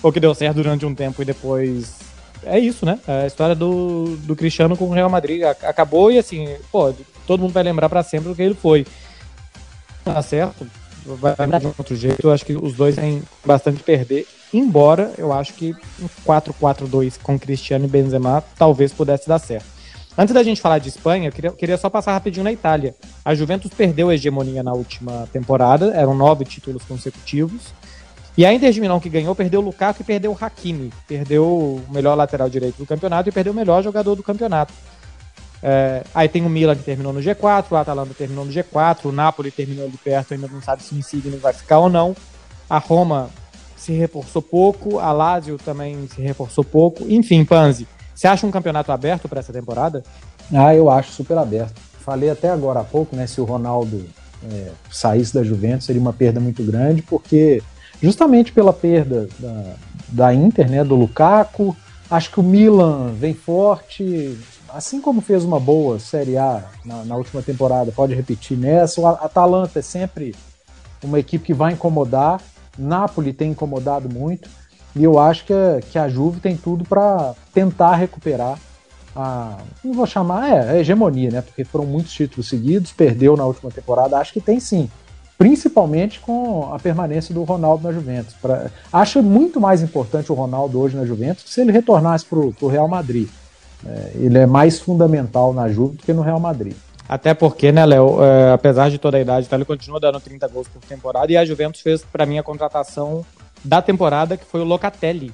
[0.00, 1.96] ou que deu certo durante um tempo e depois
[2.44, 3.00] é isso, né?
[3.08, 6.94] É a história do, do Cristiano com o Real Madrid acabou e assim, pô,
[7.26, 8.86] todo mundo vai lembrar para sempre o que ele foi.
[10.04, 10.64] Tá certo,
[11.04, 12.24] vai de outro jeito.
[12.24, 14.28] Eu acho que os dois têm bastante perder.
[14.54, 19.77] Embora eu acho que um 4-4-2 com Cristiano e Benzema talvez pudesse dar certo.
[20.20, 22.92] Antes da gente falar de Espanha, eu queria, queria só passar rapidinho na Itália.
[23.24, 27.72] A Juventus perdeu a hegemonia na última temporada, eram nove títulos consecutivos.
[28.36, 30.92] E a Inter de Milão que ganhou, perdeu o Lukaku e perdeu o Hakimi.
[31.06, 34.74] Perdeu o melhor lateral direito do campeonato e perdeu o melhor jogador do campeonato.
[35.62, 39.12] É, aí tem o Milan que terminou no G4, o Atalanta terminou no G4, o
[39.12, 42.16] Napoli terminou ali perto, ainda não sabe se o Insigne vai ficar ou não.
[42.68, 43.30] A Roma
[43.76, 47.04] se reforçou pouco, a Lazio também se reforçou pouco.
[47.08, 47.86] Enfim, Panzi,
[48.18, 50.02] você acha um campeonato aberto para essa temporada?
[50.52, 51.80] Ah, eu acho super aberto.
[52.00, 54.06] Falei até agora há pouco, né, se o Ronaldo
[54.50, 57.62] é, saísse da Juventus seria uma perda muito grande, porque
[58.02, 59.74] justamente pela perda da,
[60.08, 61.76] da Inter, né, do Lukaku,
[62.10, 64.36] acho que o Milan vem forte,
[64.68, 69.00] assim como fez uma boa Série A na, na, última temporada, pode repetir nessa.
[69.00, 70.34] O Atalanta é sempre
[71.04, 72.40] uma equipe que vai incomodar.
[72.76, 74.50] Napoli tem incomodado muito.
[74.96, 75.54] E eu acho que,
[75.90, 78.58] que a Juve tem tudo para tentar recuperar
[79.14, 79.58] a.
[79.84, 81.40] Não vou chamar, é, a hegemonia, né?
[81.42, 84.18] Porque foram muitos títulos seguidos, perdeu na última temporada.
[84.18, 84.90] Acho que tem sim.
[85.36, 88.34] Principalmente com a permanência do Ronaldo na Juventus.
[88.40, 92.68] Pra, acho muito mais importante o Ronaldo hoje na Juventus se ele retornasse para o
[92.68, 93.28] Real Madrid.
[93.86, 96.74] É, ele é mais fundamental na Juve do que no Real Madrid.
[97.08, 100.68] Até porque, né, Léo, é, apesar de toda a idade, ele continua dando 30 gols
[100.68, 103.24] por temporada e a Juventus fez, para mim, a contratação
[103.64, 105.32] da temporada, que foi o Locatelli.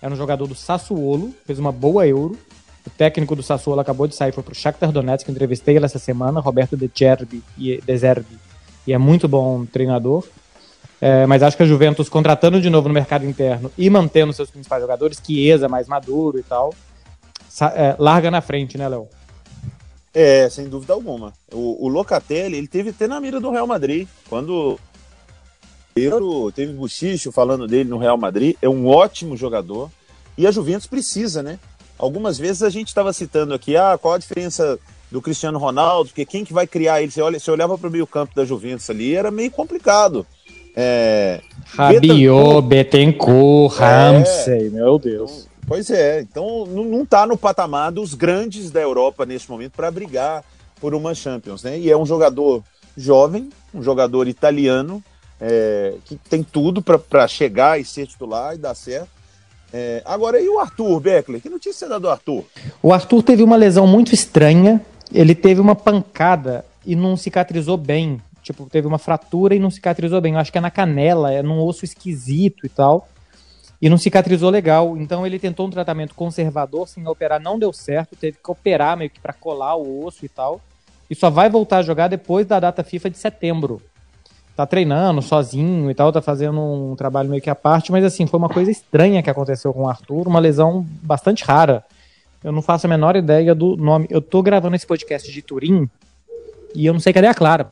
[0.00, 2.38] Era um jogador do Sassuolo, fez uma boa Euro.
[2.86, 5.98] O técnico do Sassuolo acabou de sair, foi pro Shakhtar Donetsk, que entrevistei ele essa
[5.98, 8.38] semana, Roberto De Cerbi, e, De Zerbi,
[8.86, 10.24] e é muito bom treinador.
[11.00, 14.50] É, mas acho que a Juventus, contratando de novo no mercado interno e mantendo seus
[14.50, 16.72] principais jogadores, Chiesa mais maduro e tal,
[17.74, 19.08] é, larga na frente, né, Léo?
[20.14, 21.32] É, sem dúvida alguma.
[21.52, 24.06] O, o Locatelli, ele teve até na mira do Real Madrid.
[24.28, 24.78] Quando
[26.54, 29.90] teve Buchicho falando dele no Real Madrid, é um ótimo jogador.
[30.36, 31.58] E a Juventus precisa, né?
[31.98, 34.78] Algumas vezes a gente estava citando aqui, ah, qual a diferença
[35.10, 37.12] do Cristiano Ronaldo, porque quem que vai criar ele?
[37.12, 40.26] Você, olha, você olhava para o meio campo da Juventus ali, era meio complicado.
[40.74, 45.46] É, Rabiot, Betancourt, é, Ramsey, meu Deus.
[45.66, 50.42] Pois é, então não está no patamar dos grandes da Europa neste momento para brigar
[50.80, 51.78] por uma Champions, né?
[51.78, 52.64] E é um jogador
[52.96, 55.02] jovem, um jogador italiano,
[55.44, 59.08] é, que tem tudo para chegar e ser titular e dar certo.
[59.72, 61.40] É, agora, e o Arthur Beckler?
[61.40, 62.44] Que notícia é do Arthur?
[62.80, 64.80] O Arthur teve uma lesão muito estranha.
[65.12, 68.20] Ele teve uma pancada e não cicatrizou bem.
[68.40, 70.34] Tipo, teve uma fratura e não cicatrizou bem.
[70.34, 73.08] Eu acho que é na canela, é num osso esquisito e tal
[73.80, 74.96] e não cicatrizou legal.
[74.96, 79.10] Então ele tentou um tratamento conservador sem operar, não deu certo, teve que operar meio
[79.10, 80.60] que para colar o osso e tal.
[81.10, 83.82] E só vai voltar a jogar depois da data FIFA de setembro.
[84.54, 88.26] Tá treinando sozinho e tal, tá fazendo um trabalho meio que à parte, mas assim,
[88.26, 91.84] foi uma coisa estranha que aconteceu com o Arthur, uma lesão bastante rara.
[92.44, 94.06] Eu não faço a menor ideia do nome.
[94.10, 95.88] Eu tô gravando esse podcast de Turim
[96.74, 97.70] e eu não sei cadê a Clara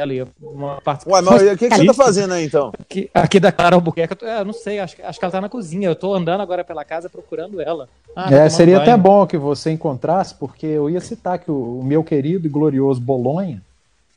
[0.00, 0.24] ali.
[0.40, 2.72] Uma Ué, mas o que, que você tá fazendo aí então?
[2.78, 5.48] Aqui, aqui da Clara Albuquerque, eu, é, não sei, acho, acho que ela tá na
[5.48, 5.88] cozinha.
[5.88, 7.88] Eu tô andando agora pela casa procurando ela.
[8.14, 8.90] Ah, é, seria banho.
[8.90, 12.50] até bom que você encontrasse, porque eu ia citar que o, o meu querido e
[12.50, 13.62] glorioso Bolonha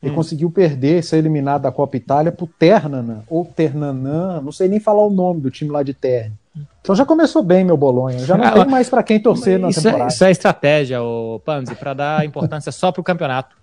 [0.05, 0.15] ele hum.
[0.15, 5.03] conseguiu perder, ser eliminado da Copa Itália pro Ternana, ou Ternanã, não sei nem falar
[5.03, 6.35] o nome do time lá de Terni.
[6.79, 8.19] Então já começou bem, meu Bolonha.
[8.19, 10.11] Já não ah, tem mais para quem torcer na isso é, temporada.
[10.11, 13.55] É, isso é estratégia, o Panzi, para dar importância só pro campeonato.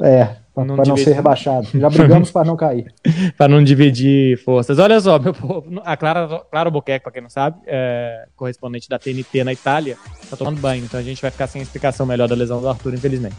[0.00, 1.66] É, para não, não ser rebaixado.
[1.74, 2.94] Já brigamos para não cair.
[3.36, 4.78] para não dividir forças.
[4.78, 8.98] Olha só, meu povo, a Clara, Clara Boqueque, para quem não sabe, é correspondente da
[8.98, 9.96] TNT na Itália,
[10.30, 12.94] tá tomando banho, então a gente vai ficar sem explicação melhor da lesão do Arthur,
[12.94, 13.34] infelizmente.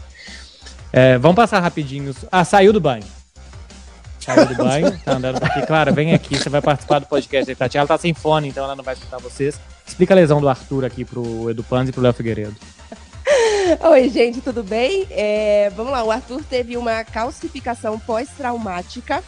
[0.92, 2.14] É, vamos passar rapidinho.
[2.30, 3.04] Ah, saiu do banho.
[4.18, 5.66] Saiu do banho, tá andando aqui.
[5.66, 7.82] Clara, vem aqui, você vai participar do podcast da Itatiaia.
[7.82, 9.60] Ela tá sem fone, então ela não vai escutar vocês.
[9.86, 12.56] Explica a lesão do Arthur aqui pro Edu Panzi e pro Léo Figueiredo.
[13.90, 15.06] Oi, gente, tudo bem?
[15.10, 19.22] É, vamos lá, o Arthur teve uma calcificação pós-traumática,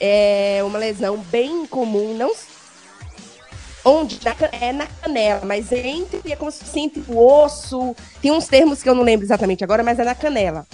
[0.00, 2.32] é uma lesão bem comum, não
[3.84, 8.30] onde na, é na canela, mas entre é como se fosse entre o osso, tem
[8.30, 10.66] uns termos que eu não lembro exatamente agora, mas é na canela.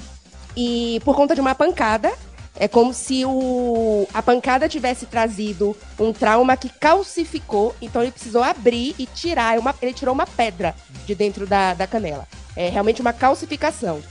[0.57, 2.13] E por conta de uma pancada,
[2.57, 8.43] é como se o, a pancada tivesse trazido um trauma que calcificou, então ele precisou
[8.43, 9.59] abrir e tirar.
[9.59, 10.75] Uma, ele tirou uma pedra
[11.07, 12.27] de dentro da, da canela
[12.59, 14.03] é realmente uma calcificação.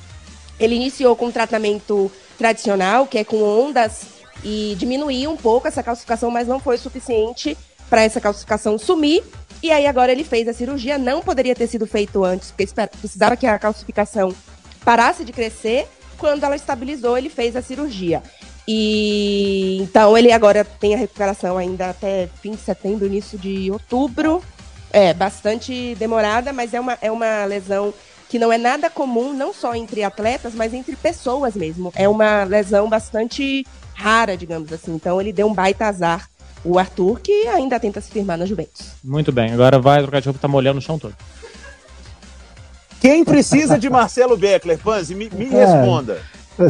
[0.58, 4.06] Ele iniciou com um tratamento tradicional, que é com ondas,
[4.42, 7.58] e diminuiu um pouco essa calcificação, mas não foi suficiente
[7.90, 9.22] para essa calcificação sumir.
[9.62, 12.68] E aí agora ele fez a cirurgia, não poderia ter sido feito antes, porque
[13.00, 14.34] precisava que a calcificação
[14.86, 15.86] parasse de crescer.
[16.18, 18.22] Quando ela estabilizou, ele fez a cirurgia.
[18.68, 24.44] E então ele agora tem a recuperação ainda até fim de setembro, início de outubro.
[24.92, 27.94] É, bastante demorada, mas é uma, é uma lesão
[28.30, 31.94] que não é nada comum, não só entre atletas, mas entre pessoas mesmo.
[31.96, 34.94] É uma lesão bastante rara, digamos assim.
[34.94, 36.30] Então ele deu um baita azar.
[36.64, 38.88] O Arthur, que ainda tenta se firmar na Juventus.
[39.04, 41.16] Muito bem, agora vai trocar de roupa, tá molhando o chão todo.
[43.00, 45.16] Quem precisa de Marcelo Beckler, Panzi?
[45.16, 46.20] Me, me é, responda.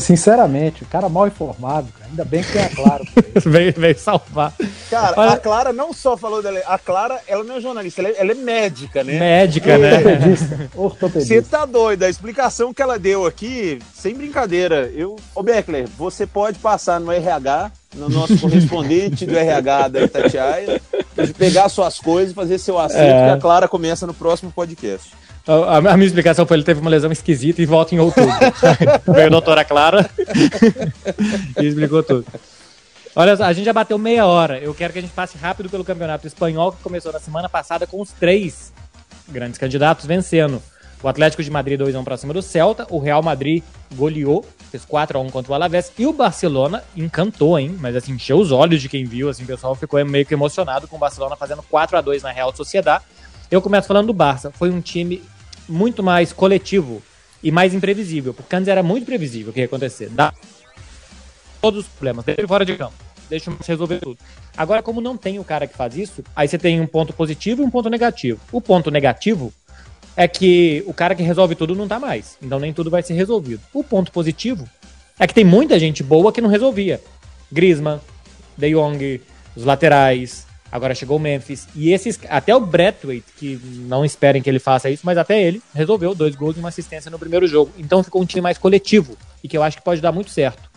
[0.02, 2.10] Sinceramente, o cara mal informado, cara.
[2.10, 3.04] ainda bem que tem a Clara.
[3.46, 4.54] veio, veio salvar.
[4.90, 5.32] Cara, Olha...
[5.32, 8.32] a Clara não só falou dela, a Clara, ela não é jornalista, ela é, ela
[8.34, 9.18] é médica, né?
[9.18, 9.78] Médica, é.
[9.78, 9.96] né?
[9.96, 10.70] Ortopedista.
[10.76, 11.34] Ortopedista.
[11.34, 14.92] Você tá doido, a explicação que ela deu aqui, sem brincadeira.
[14.94, 20.82] Eu, ô Beckler, você pode passar no RH, no nosso correspondente do RH da Itatiaia,
[21.16, 23.26] de pegar suas coisas e fazer seu acerto, é.
[23.28, 25.12] que a Clara começa no próximo podcast.
[25.48, 28.34] A, a, minha explicação foi ele teve uma lesão esquisita e volta em outubro.
[29.14, 30.10] Veio a doutora Clara
[31.60, 32.26] e explicou tudo.
[33.16, 34.60] Olha a gente já bateu meia hora.
[34.60, 37.88] Eu quero que a gente passe rápido pelo campeonato espanhol que começou na semana passada
[37.88, 38.74] com os três
[39.28, 40.62] grandes candidatos vencendo.
[41.02, 45.30] O Atlético de Madrid 2x1 para cima do Celta, o Real Madrid goleou, fez 4x1
[45.30, 47.78] contra o Alavés, e o Barcelona encantou, hein?
[47.80, 50.88] Mas assim, encheu os olhos de quem viu, assim, o pessoal ficou meio que emocionado
[50.88, 53.04] com o Barcelona fazendo 4x2 na Real Sociedade.
[53.52, 55.22] Eu começo falando do Barça, foi um time
[55.68, 57.02] muito mais coletivo
[57.44, 60.10] e mais imprevisível, porque antes era muito previsível o que ia acontecer.
[60.10, 60.34] Dá
[61.62, 62.96] todos os problemas, deixa fora de campo,
[63.30, 64.18] deixa resolver tudo.
[64.56, 67.62] Agora, como não tem o cara que faz isso, aí você tem um ponto positivo
[67.62, 68.40] e um ponto negativo.
[68.52, 69.54] O ponto negativo
[70.16, 73.14] é que o cara que resolve tudo não tá mais, então nem tudo vai ser
[73.14, 73.62] resolvido.
[73.72, 74.68] O ponto positivo
[75.20, 77.00] é que tem muita gente boa que não resolvia.
[77.52, 78.00] Griezmann,
[78.58, 79.22] De Jong,
[79.56, 81.68] os laterais, Agora chegou o Memphis.
[81.76, 82.20] E esses.
[82.30, 86.36] Até o Braithwaite, que não esperem que ele faça isso, mas até ele resolveu dois
[86.36, 87.72] gols e uma assistência no primeiro jogo.
[87.78, 90.70] Então ficou um time mais coletivo e que eu acho que pode dar muito certo.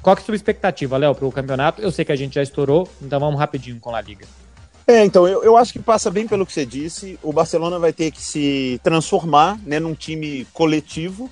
[0.00, 1.82] Qual que é a sua expectativa, Léo, para o campeonato?
[1.82, 4.26] Eu sei que a gente já estourou, então vamos rapidinho com a Liga.
[4.86, 7.18] É, então, eu, eu acho que passa bem pelo que você disse.
[7.22, 11.30] O Barcelona vai ter que se transformar né, num time coletivo.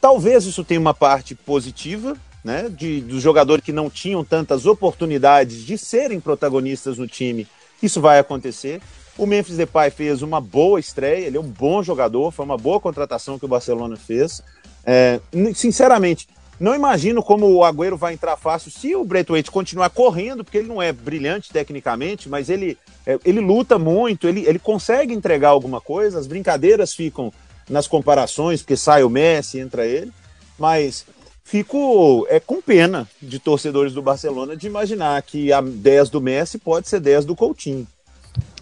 [0.00, 5.64] Talvez isso tenha uma parte positiva, né, de, dos jogadores que não tinham tantas oportunidades
[5.66, 7.44] de serem protagonistas no time,
[7.82, 8.80] isso vai acontecer.
[9.18, 12.78] O Memphis Depay fez uma boa estreia, ele é um bom jogador, foi uma boa
[12.78, 14.44] contratação que o Barcelona fez.
[14.84, 15.18] É,
[15.56, 16.28] sinceramente,
[16.60, 20.68] não imagino como o Agüero vai entrar fácil se o Braithwaite continuar correndo, porque ele
[20.68, 25.80] não é brilhante tecnicamente, mas ele, é, ele luta muito, ele, ele consegue entregar alguma
[25.80, 27.32] coisa, as brincadeiras ficam
[27.68, 30.12] nas comparações, porque sai o Messi, entra ele,
[30.56, 31.04] mas
[31.46, 36.58] fico é, com pena de torcedores do Barcelona de imaginar que a 10 do Messi
[36.58, 37.86] pode ser 10 do Coutinho.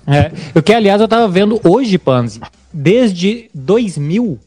[0.06, 4.38] É, o que, aliás, eu tava vendo hoje, Panzi, desde 2000,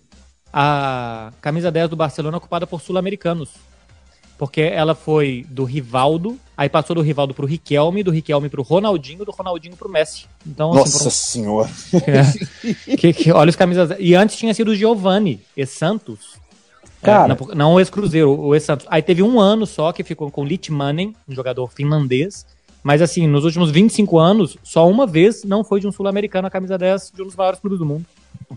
[0.53, 3.49] a camisa 10 do Barcelona é ocupada por sul-americanos.
[4.37, 9.25] Porque ela foi do Rivaldo, aí passou do Rivaldo pro Riquelme, do Riquelme pro Ronaldinho,
[9.25, 10.25] do Ronaldinho pro Messi.
[10.45, 11.69] Então, assim, Nossa assim, senhora!
[12.87, 13.97] É, que, que, olha os camisas.
[13.97, 16.37] E antes tinha sido o Giovanni e Santos,
[17.11, 18.85] Cara, é, não, o ex-Cruzeiro, o ex-Santos.
[18.89, 22.45] Aí teve um ano só que ficou com Litmanen, um jogador finlandês.
[22.83, 26.51] Mas assim, nos últimos 25 anos, só uma vez não foi de um sul-americano a
[26.51, 28.05] camisa 10 de um dos maiores clubes do mundo.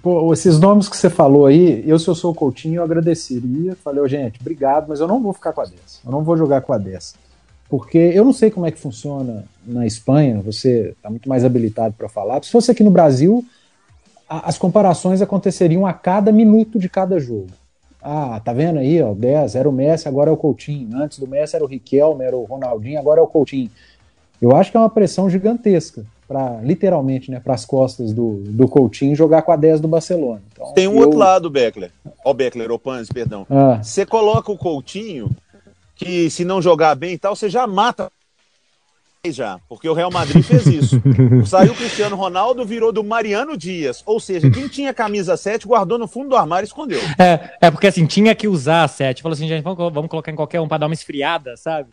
[0.02, 3.76] Pô, esses nomes que você falou aí, eu se eu sou o Coutinho, eu agradeceria.
[3.82, 6.02] Falei, oh, gente, obrigado, mas eu não vou ficar com a 10.
[6.04, 7.14] Eu não vou jogar com a 10.
[7.68, 11.94] Porque eu não sei como é que funciona na Espanha, você está muito mais habilitado
[11.96, 12.42] para falar.
[12.42, 13.44] Se fosse aqui no Brasil,
[14.28, 17.48] a, as comparações aconteceriam a cada minuto de cada jogo.
[18.02, 20.96] Ah, tá vendo aí, ó, 10, era o Messi, agora é o Coutinho.
[20.96, 23.70] Antes do Messi era o Riquelme, era o Ronaldinho, agora é o Coutinho.
[24.40, 28.68] Eu acho que é uma pressão gigantesca para literalmente, né, para as costas do, do
[28.68, 30.40] Coutinho jogar com a 10 do Barcelona.
[30.52, 31.00] Então, Tem um eu...
[31.00, 31.90] outro lado, Beckler.
[32.24, 33.46] Ó, Beckler, ô Panzi, perdão.
[33.50, 33.82] Ah.
[33.82, 35.30] Você coloca o Coutinho
[35.94, 38.10] que se não jogar bem e tal, você já mata
[39.28, 41.02] já, porque o Real Madrid fez isso.
[41.44, 44.02] Saiu o Cristiano Ronaldo, virou do Mariano Dias.
[44.06, 47.00] Ou seja, quem tinha camisa 7 guardou no fundo do armário e escondeu.
[47.18, 49.20] É, é porque assim, tinha que usar a 7.
[49.20, 51.90] Falou assim, gente, vamos, vamos colocar em qualquer um para dar uma esfriada, sabe?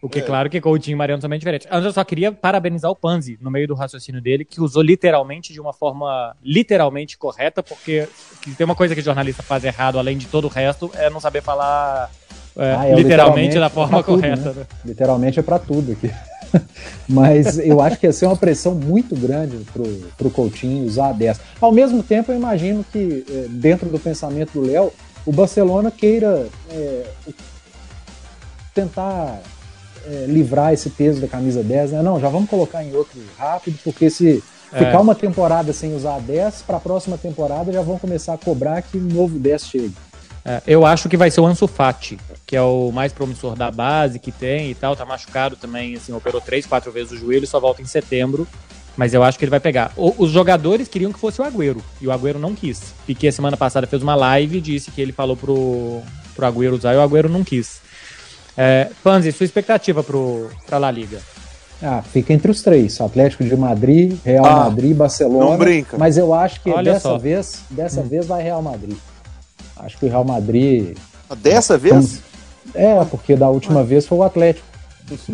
[0.00, 0.22] O que, é.
[0.22, 1.68] claro, que Coutinho e Mariano também é diferente.
[1.70, 5.52] Antes eu só queria parabenizar o Panzi, no meio do raciocínio dele, que usou literalmente
[5.52, 8.08] de uma forma literalmente correta, porque
[8.56, 11.42] tem uma coisa que jornalista faz errado, além de todo o resto, é não saber
[11.42, 12.10] falar
[12.56, 14.42] é, ah, é, literalmente, literalmente, da forma correta.
[14.42, 14.66] Tudo, né?
[14.86, 16.10] Literalmente é para tudo aqui.
[17.08, 19.84] Mas eu acho que ia ser uma pressão muito grande pro,
[20.16, 21.40] pro Coutinho usar a 10.
[21.60, 24.92] Ao mesmo tempo, eu imagino que, é, dentro do pensamento do Léo,
[25.26, 27.04] o Barcelona queira é,
[28.74, 29.40] tentar
[30.06, 32.02] é, livrar esse peso da camisa 10, né?
[32.02, 34.98] Não, já vamos colocar em outro rápido, porque se ficar é.
[34.98, 38.80] uma temporada sem usar a 10, para a próxima temporada já vão começar a cobrar
[38.82, 39.94] que um novo 10 chegue.
[40.44, 43.70] É, eu acho que vai ser o Ansu Fati, que é o mais promissor da
[43.70, 47.46] base que tem e tal, tá machucado também, assim, operou três, quatro vezes o joelho,
[47.46, 48.46] só volta em setembro,
[48.96, 49.92] mas eu acho que ele vai pegar.
[49.96, 52.80] O, os jogadores queriam que fosse o Agüero, e o Agüero não quis.
[53.06, 56.00] Piquet a semana passada fez uma live e disse que ele falou pro,
[56.34, 57.80] pro Agüero usar e o Agüero não quis.
[58.56, 61.20] É, Panzi, sua expectativa pro, pra La Liga?
[61.82, 65.44] Ah, fica entre os três: Atlético de Madrid, Real Ah, Madrid, Barcelona.
[65.46, 65.96] não brinca.
[65.96, 67.18] Mas eu acho que Olha dessa só.
[67.18, 68.96] vez, dessa vez vai Real Madrid.
[69.84, 70.96] Acho que o Real Madrid
[71.36, 72.22] Dessa vez?
[72.74, 74.66] é, porque da última vez foi o Atlético.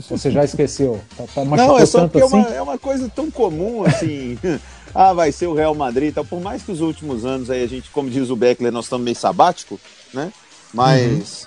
[0.09, 1.01] Você já esqueceu?
[1.17, 2.37] Tá, tá Não, é só tanto porque é assim?
[2.37, 4.39] uma, é uma coisa tão comum assim.
[4.95, 6.25] ah, vai ser o Real Madrid e tal.
[6.25, 9.05] Por mais que os últimos anos aí a gente, como diz o Beckler, nós estamos
[9.05, 9.79] meio sabático,
[10.15, 10.33] né?
[10.73, 11.47] Mas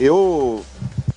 [0.00, 0.64] eu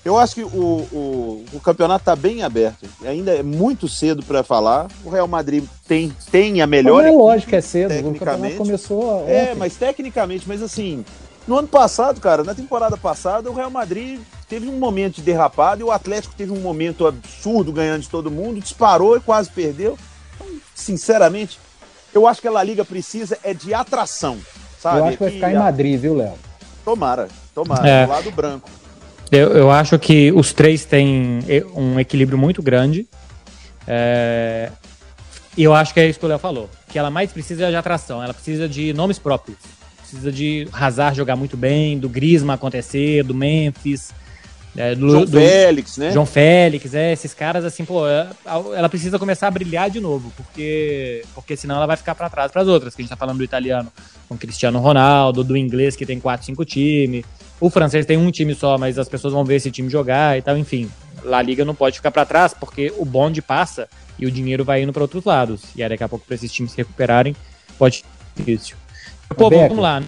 [0.04, 2.86] eu acho que o, o, o campeonato está bem aberto.
[3.04, 4.88] Ainda é muito cedo para falar.
[5.04, 7.02] O Real Madrid tem, tem a melhor.
[7.02, 7.90] Mas é lógico que é cedo.
[7.90, 8.56] O campeonato tecnicamente.
[8.56, 9.54] começou É, ontem.
[9.56, 11.04] mas tecnicamente, mas assim,
[11.46, 15.80] no ano passado, cara, na temporada passada, o Real Madrid teve um momento de derrapado
[15.80, 19.98] e o Atlético teve um momento absurdo ganhando de todo mundo, disparou e quase perdeu.
[20.36, 21.58] Então, sinceramente,
[22.14, 24.38] eu acho que a La Liga precisa é de atração,
[24.80, 24.98] sabe?
[24.98, 26.34] Eu acho que vai ficar em a- Madrid, viu, Léo?
[26.84, 28.06] Tomara, tomara, É.
[28.06, 28.68] do lado branco.
[29.30, 33.06] Eu, eu acho que os três têm e- um equilíbrio muito grande.
[33.86, 34.70] É,
[35.56, 36.70] E eu acho que é isso que o Léo falou.
[36.88, 39.58] Que ela mais precisa é de atração, ela precisa de nomes próprios.
[39.98, 44.12] Precisa de Hazard jogar muito bem, do Griezmann acontecer, do Memphis,
[44.76, 46.10] é, do, João do- Félix, né?
[46.12, 48.28] João Félix, é, esses caras assim, pô, é,
[48.76, 52.50] ela precisa começar a brilhar de novo, porque porque senão ela vai ficar pra trás
[52.50, 53.92] pras outras, que a gente tá falando do italiano
[54.28, 57.24] com Cristiano Ronaldo, do inglês que tem 4, 5 times,
[57.60, 60.42] o francês tem um time só, mas as pessoas vão ver esse time jogar e
[60.42, 60.90] tal, enfim.
[61.22, 63.86] La Liga não pode ficar pra trás, porque o bonde passa
[64.18, 65.62] e o dinheiro vai indo pra outros lados.
[65.76, 67.36] E aí daqui a pouco pra esses times se recuperarem,
[67.78, 68.04] pode ser
[68.36, 68.76] difícil.
[69.36, 69.68] Pô, Becker.
[69.68, 70.06] vamos lá, né?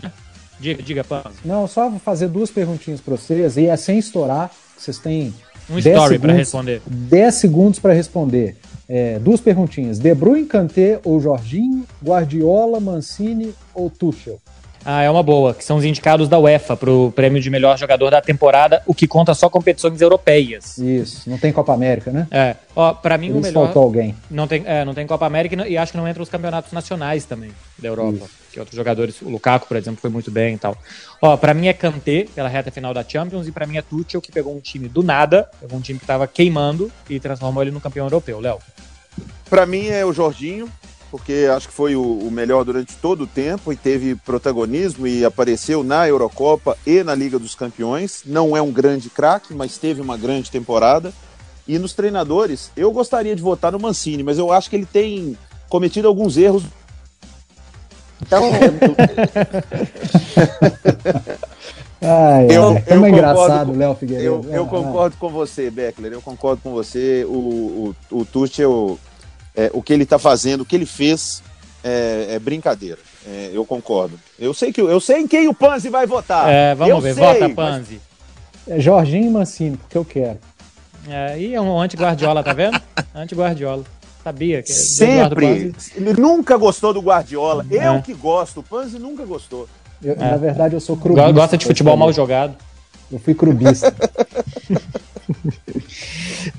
[0.59, 1.05] Diga, diga.
[1.45, 4.51] Não, só vou fazer duas perguntinhas para vocês e é sem estourar.
[4.79, 5.35] Vocês têm
[5.69, 6.37] Um 10 story pra segundos.
[6.39, 6.83] responder.
[6.87, 8.57] 10 segundos para responder.
[8.89, 9.99] É, duas perguntinhas.
[9.99, 11.85] De Bruyne, Kanté ou Jorginho?
[12.05, 14.41] Guardiola, Mancini ou Tuchel?
[14.85, 18.11] Ah, é uma boa, que são os indicados da UEFA pro prêmio de melhor jogador
[18.11, 20.76] da temporada, o que conta só competições europeias.
[20.78, 22.26] Isso, não tem Copa América, né?
[22.30, 24.14] É, ó, pra mim Por o isso melhor faltou alguém.
[24.30, 26.28] não tem, é, não tem Copa América e não- e acho que não entra os
[26.28, 30.55] campeonatos nacionais também da Europa, que outros jogadores, o Lukaku, por exemplo, foi muito bem
[30.55, 30.76] e tal.
[31.20, 34.20] Ó, para mim é Kanté pela reta final da Champions e pra mim é Tuchel
[34.20, 37.70] que pegou um time do nada, pegou um time que tava queimando e transformou ele
[37.70, 38.59] no campeão europeu, Léo.
[39.49, 40.68] Pra mim é o Jorginho,
[41.13, 45.25] porque acho que foi o, o melhor durante todo o tempo e teve protagonismo e
[45.27, 48.23] apareceu na Eurocopa e na Liga dos Campeões.
[48.25, 51.13] Não é um grande craque, mas teve uma grande temporada.
[51.69, 55.37] E nos treinadores, eu gostaria de votar no Mancini, mas eu acho que ele tem
[55.69, 56.63] cometido alguns erros.
[58.23, 58.45] Então,
[58.81, 58.97] Eu-
[62.09, 64.27] ai, eu tamo concordo engraçado, com- Léo Figueiredo.
[64.49, 66.13] eu, eu Ah, concordo com você, Beckler.
[66.13, 67.25] Eu concordo com você.
[67.29, 68.99] O, o, o Tuchel,
[69.57, 71.43] é, o que ele está fazendo, o que ele fez,
[71.85, 72.99] é, é brincadeira.
[73.27, 74.19] É, eu concordo.
[74.39, 76.49] Eu sei que eu sei em quem o Panzi vai votar.
[76.49, 78.01] é, vamos eu ver, sei, vota mas- Panzi.
[78.69, 80.39] É Jorginho e Mancini, porque eu quero.
[81.09, 82.81] É, e é um anti-Guardiola, tá vendo?
[83.15, 83.85] Anti-Guardiola.
[84.23, 85.75] Sabia que Sempre.
[85.97, 87.67] Ele nunca gostou do Guardiola.
[87.71, 87.89] É.
[87.89, 88.61] Eu que gosto.
[88.61, 89.69] O Panzi nunca gostou.
[90.03, 90.17] Eu- É.
[90.17, 91.33] Na verdade, eu sou clubista.
[91.33, 92.55] gosta de futebol mal jogado.
[93.11, 93.93] Eu fui clubista.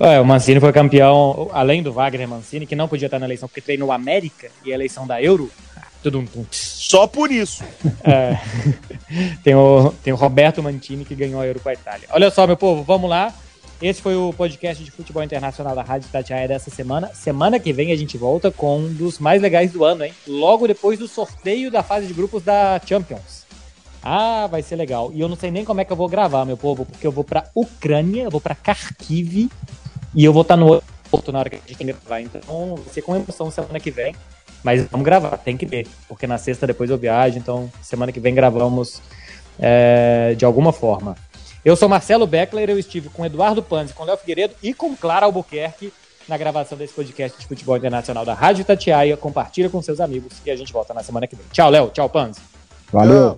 [0.03, 3.47] É, o Mancini foi campeão, além do Wagner Mancini, que não podia estar na eleição
[3.47, 5.49] porque treinou o América e a eleição da Euro.
[6.03, 6.45] Tudo um.
[6.51, 7.63] Só por isso.
[8.03, 8.37] É.
[9.41, 12.05] tem, o, tem o Roberto Mantini que ganhou a Euro com a Itália.
[12.11, 13.33] Olha só, meu povo, vamos lá.
[13.81, 17.07] Esse foi o podcast de futebol internacional da Rádio Tatiaia dessa semana.
[17.13, 20.13] Semana que vem a gente volta com um dos mais legais do ano, hein?
[20.27, 23.45] Logo depois do sorteio da fase de grupos da Champions.
[24.03, 25.11] Ah, vai ser legal.
[25.13, 27.11] E eu não sei nem como é que eu vou gravar, meu povo, porque eu
[27.11, 29.49] vou pra Ucrânia, eu vou pra Kharkiv
[30.15, 32.21] e eu vou estar no aeroporto na hora que a gente tem que gravar.
[32.21, 34.15] Então, vai ser com emoção semana que vem.
[34.63, 35.87] Mas vamos gravar, tem que ver.
[36.07, 39.01] Porque na sexta depois eu viajo, então semana que vem gravamos
[39.59, 41.17] é, de alguma forma.
[41.63, 45.25] Eu sou Marcelo Beckler, eu estive com Eduardo Panzi, com Léo Figueiredo e com Clara
[45.25, 45.93] Albuquerque
[46.27, 49.17] na gravação desse podcast de futebol internacional da Rádio Tatiaia.
[49.17, 51.45] Compartilha com seus amigos e a gente volta na semana que vem.
[51.51, 51.89] Tchau, Léo.
[51.89, 52.41] Tchau, Panzi.
[52.91, 53.37] Valeu.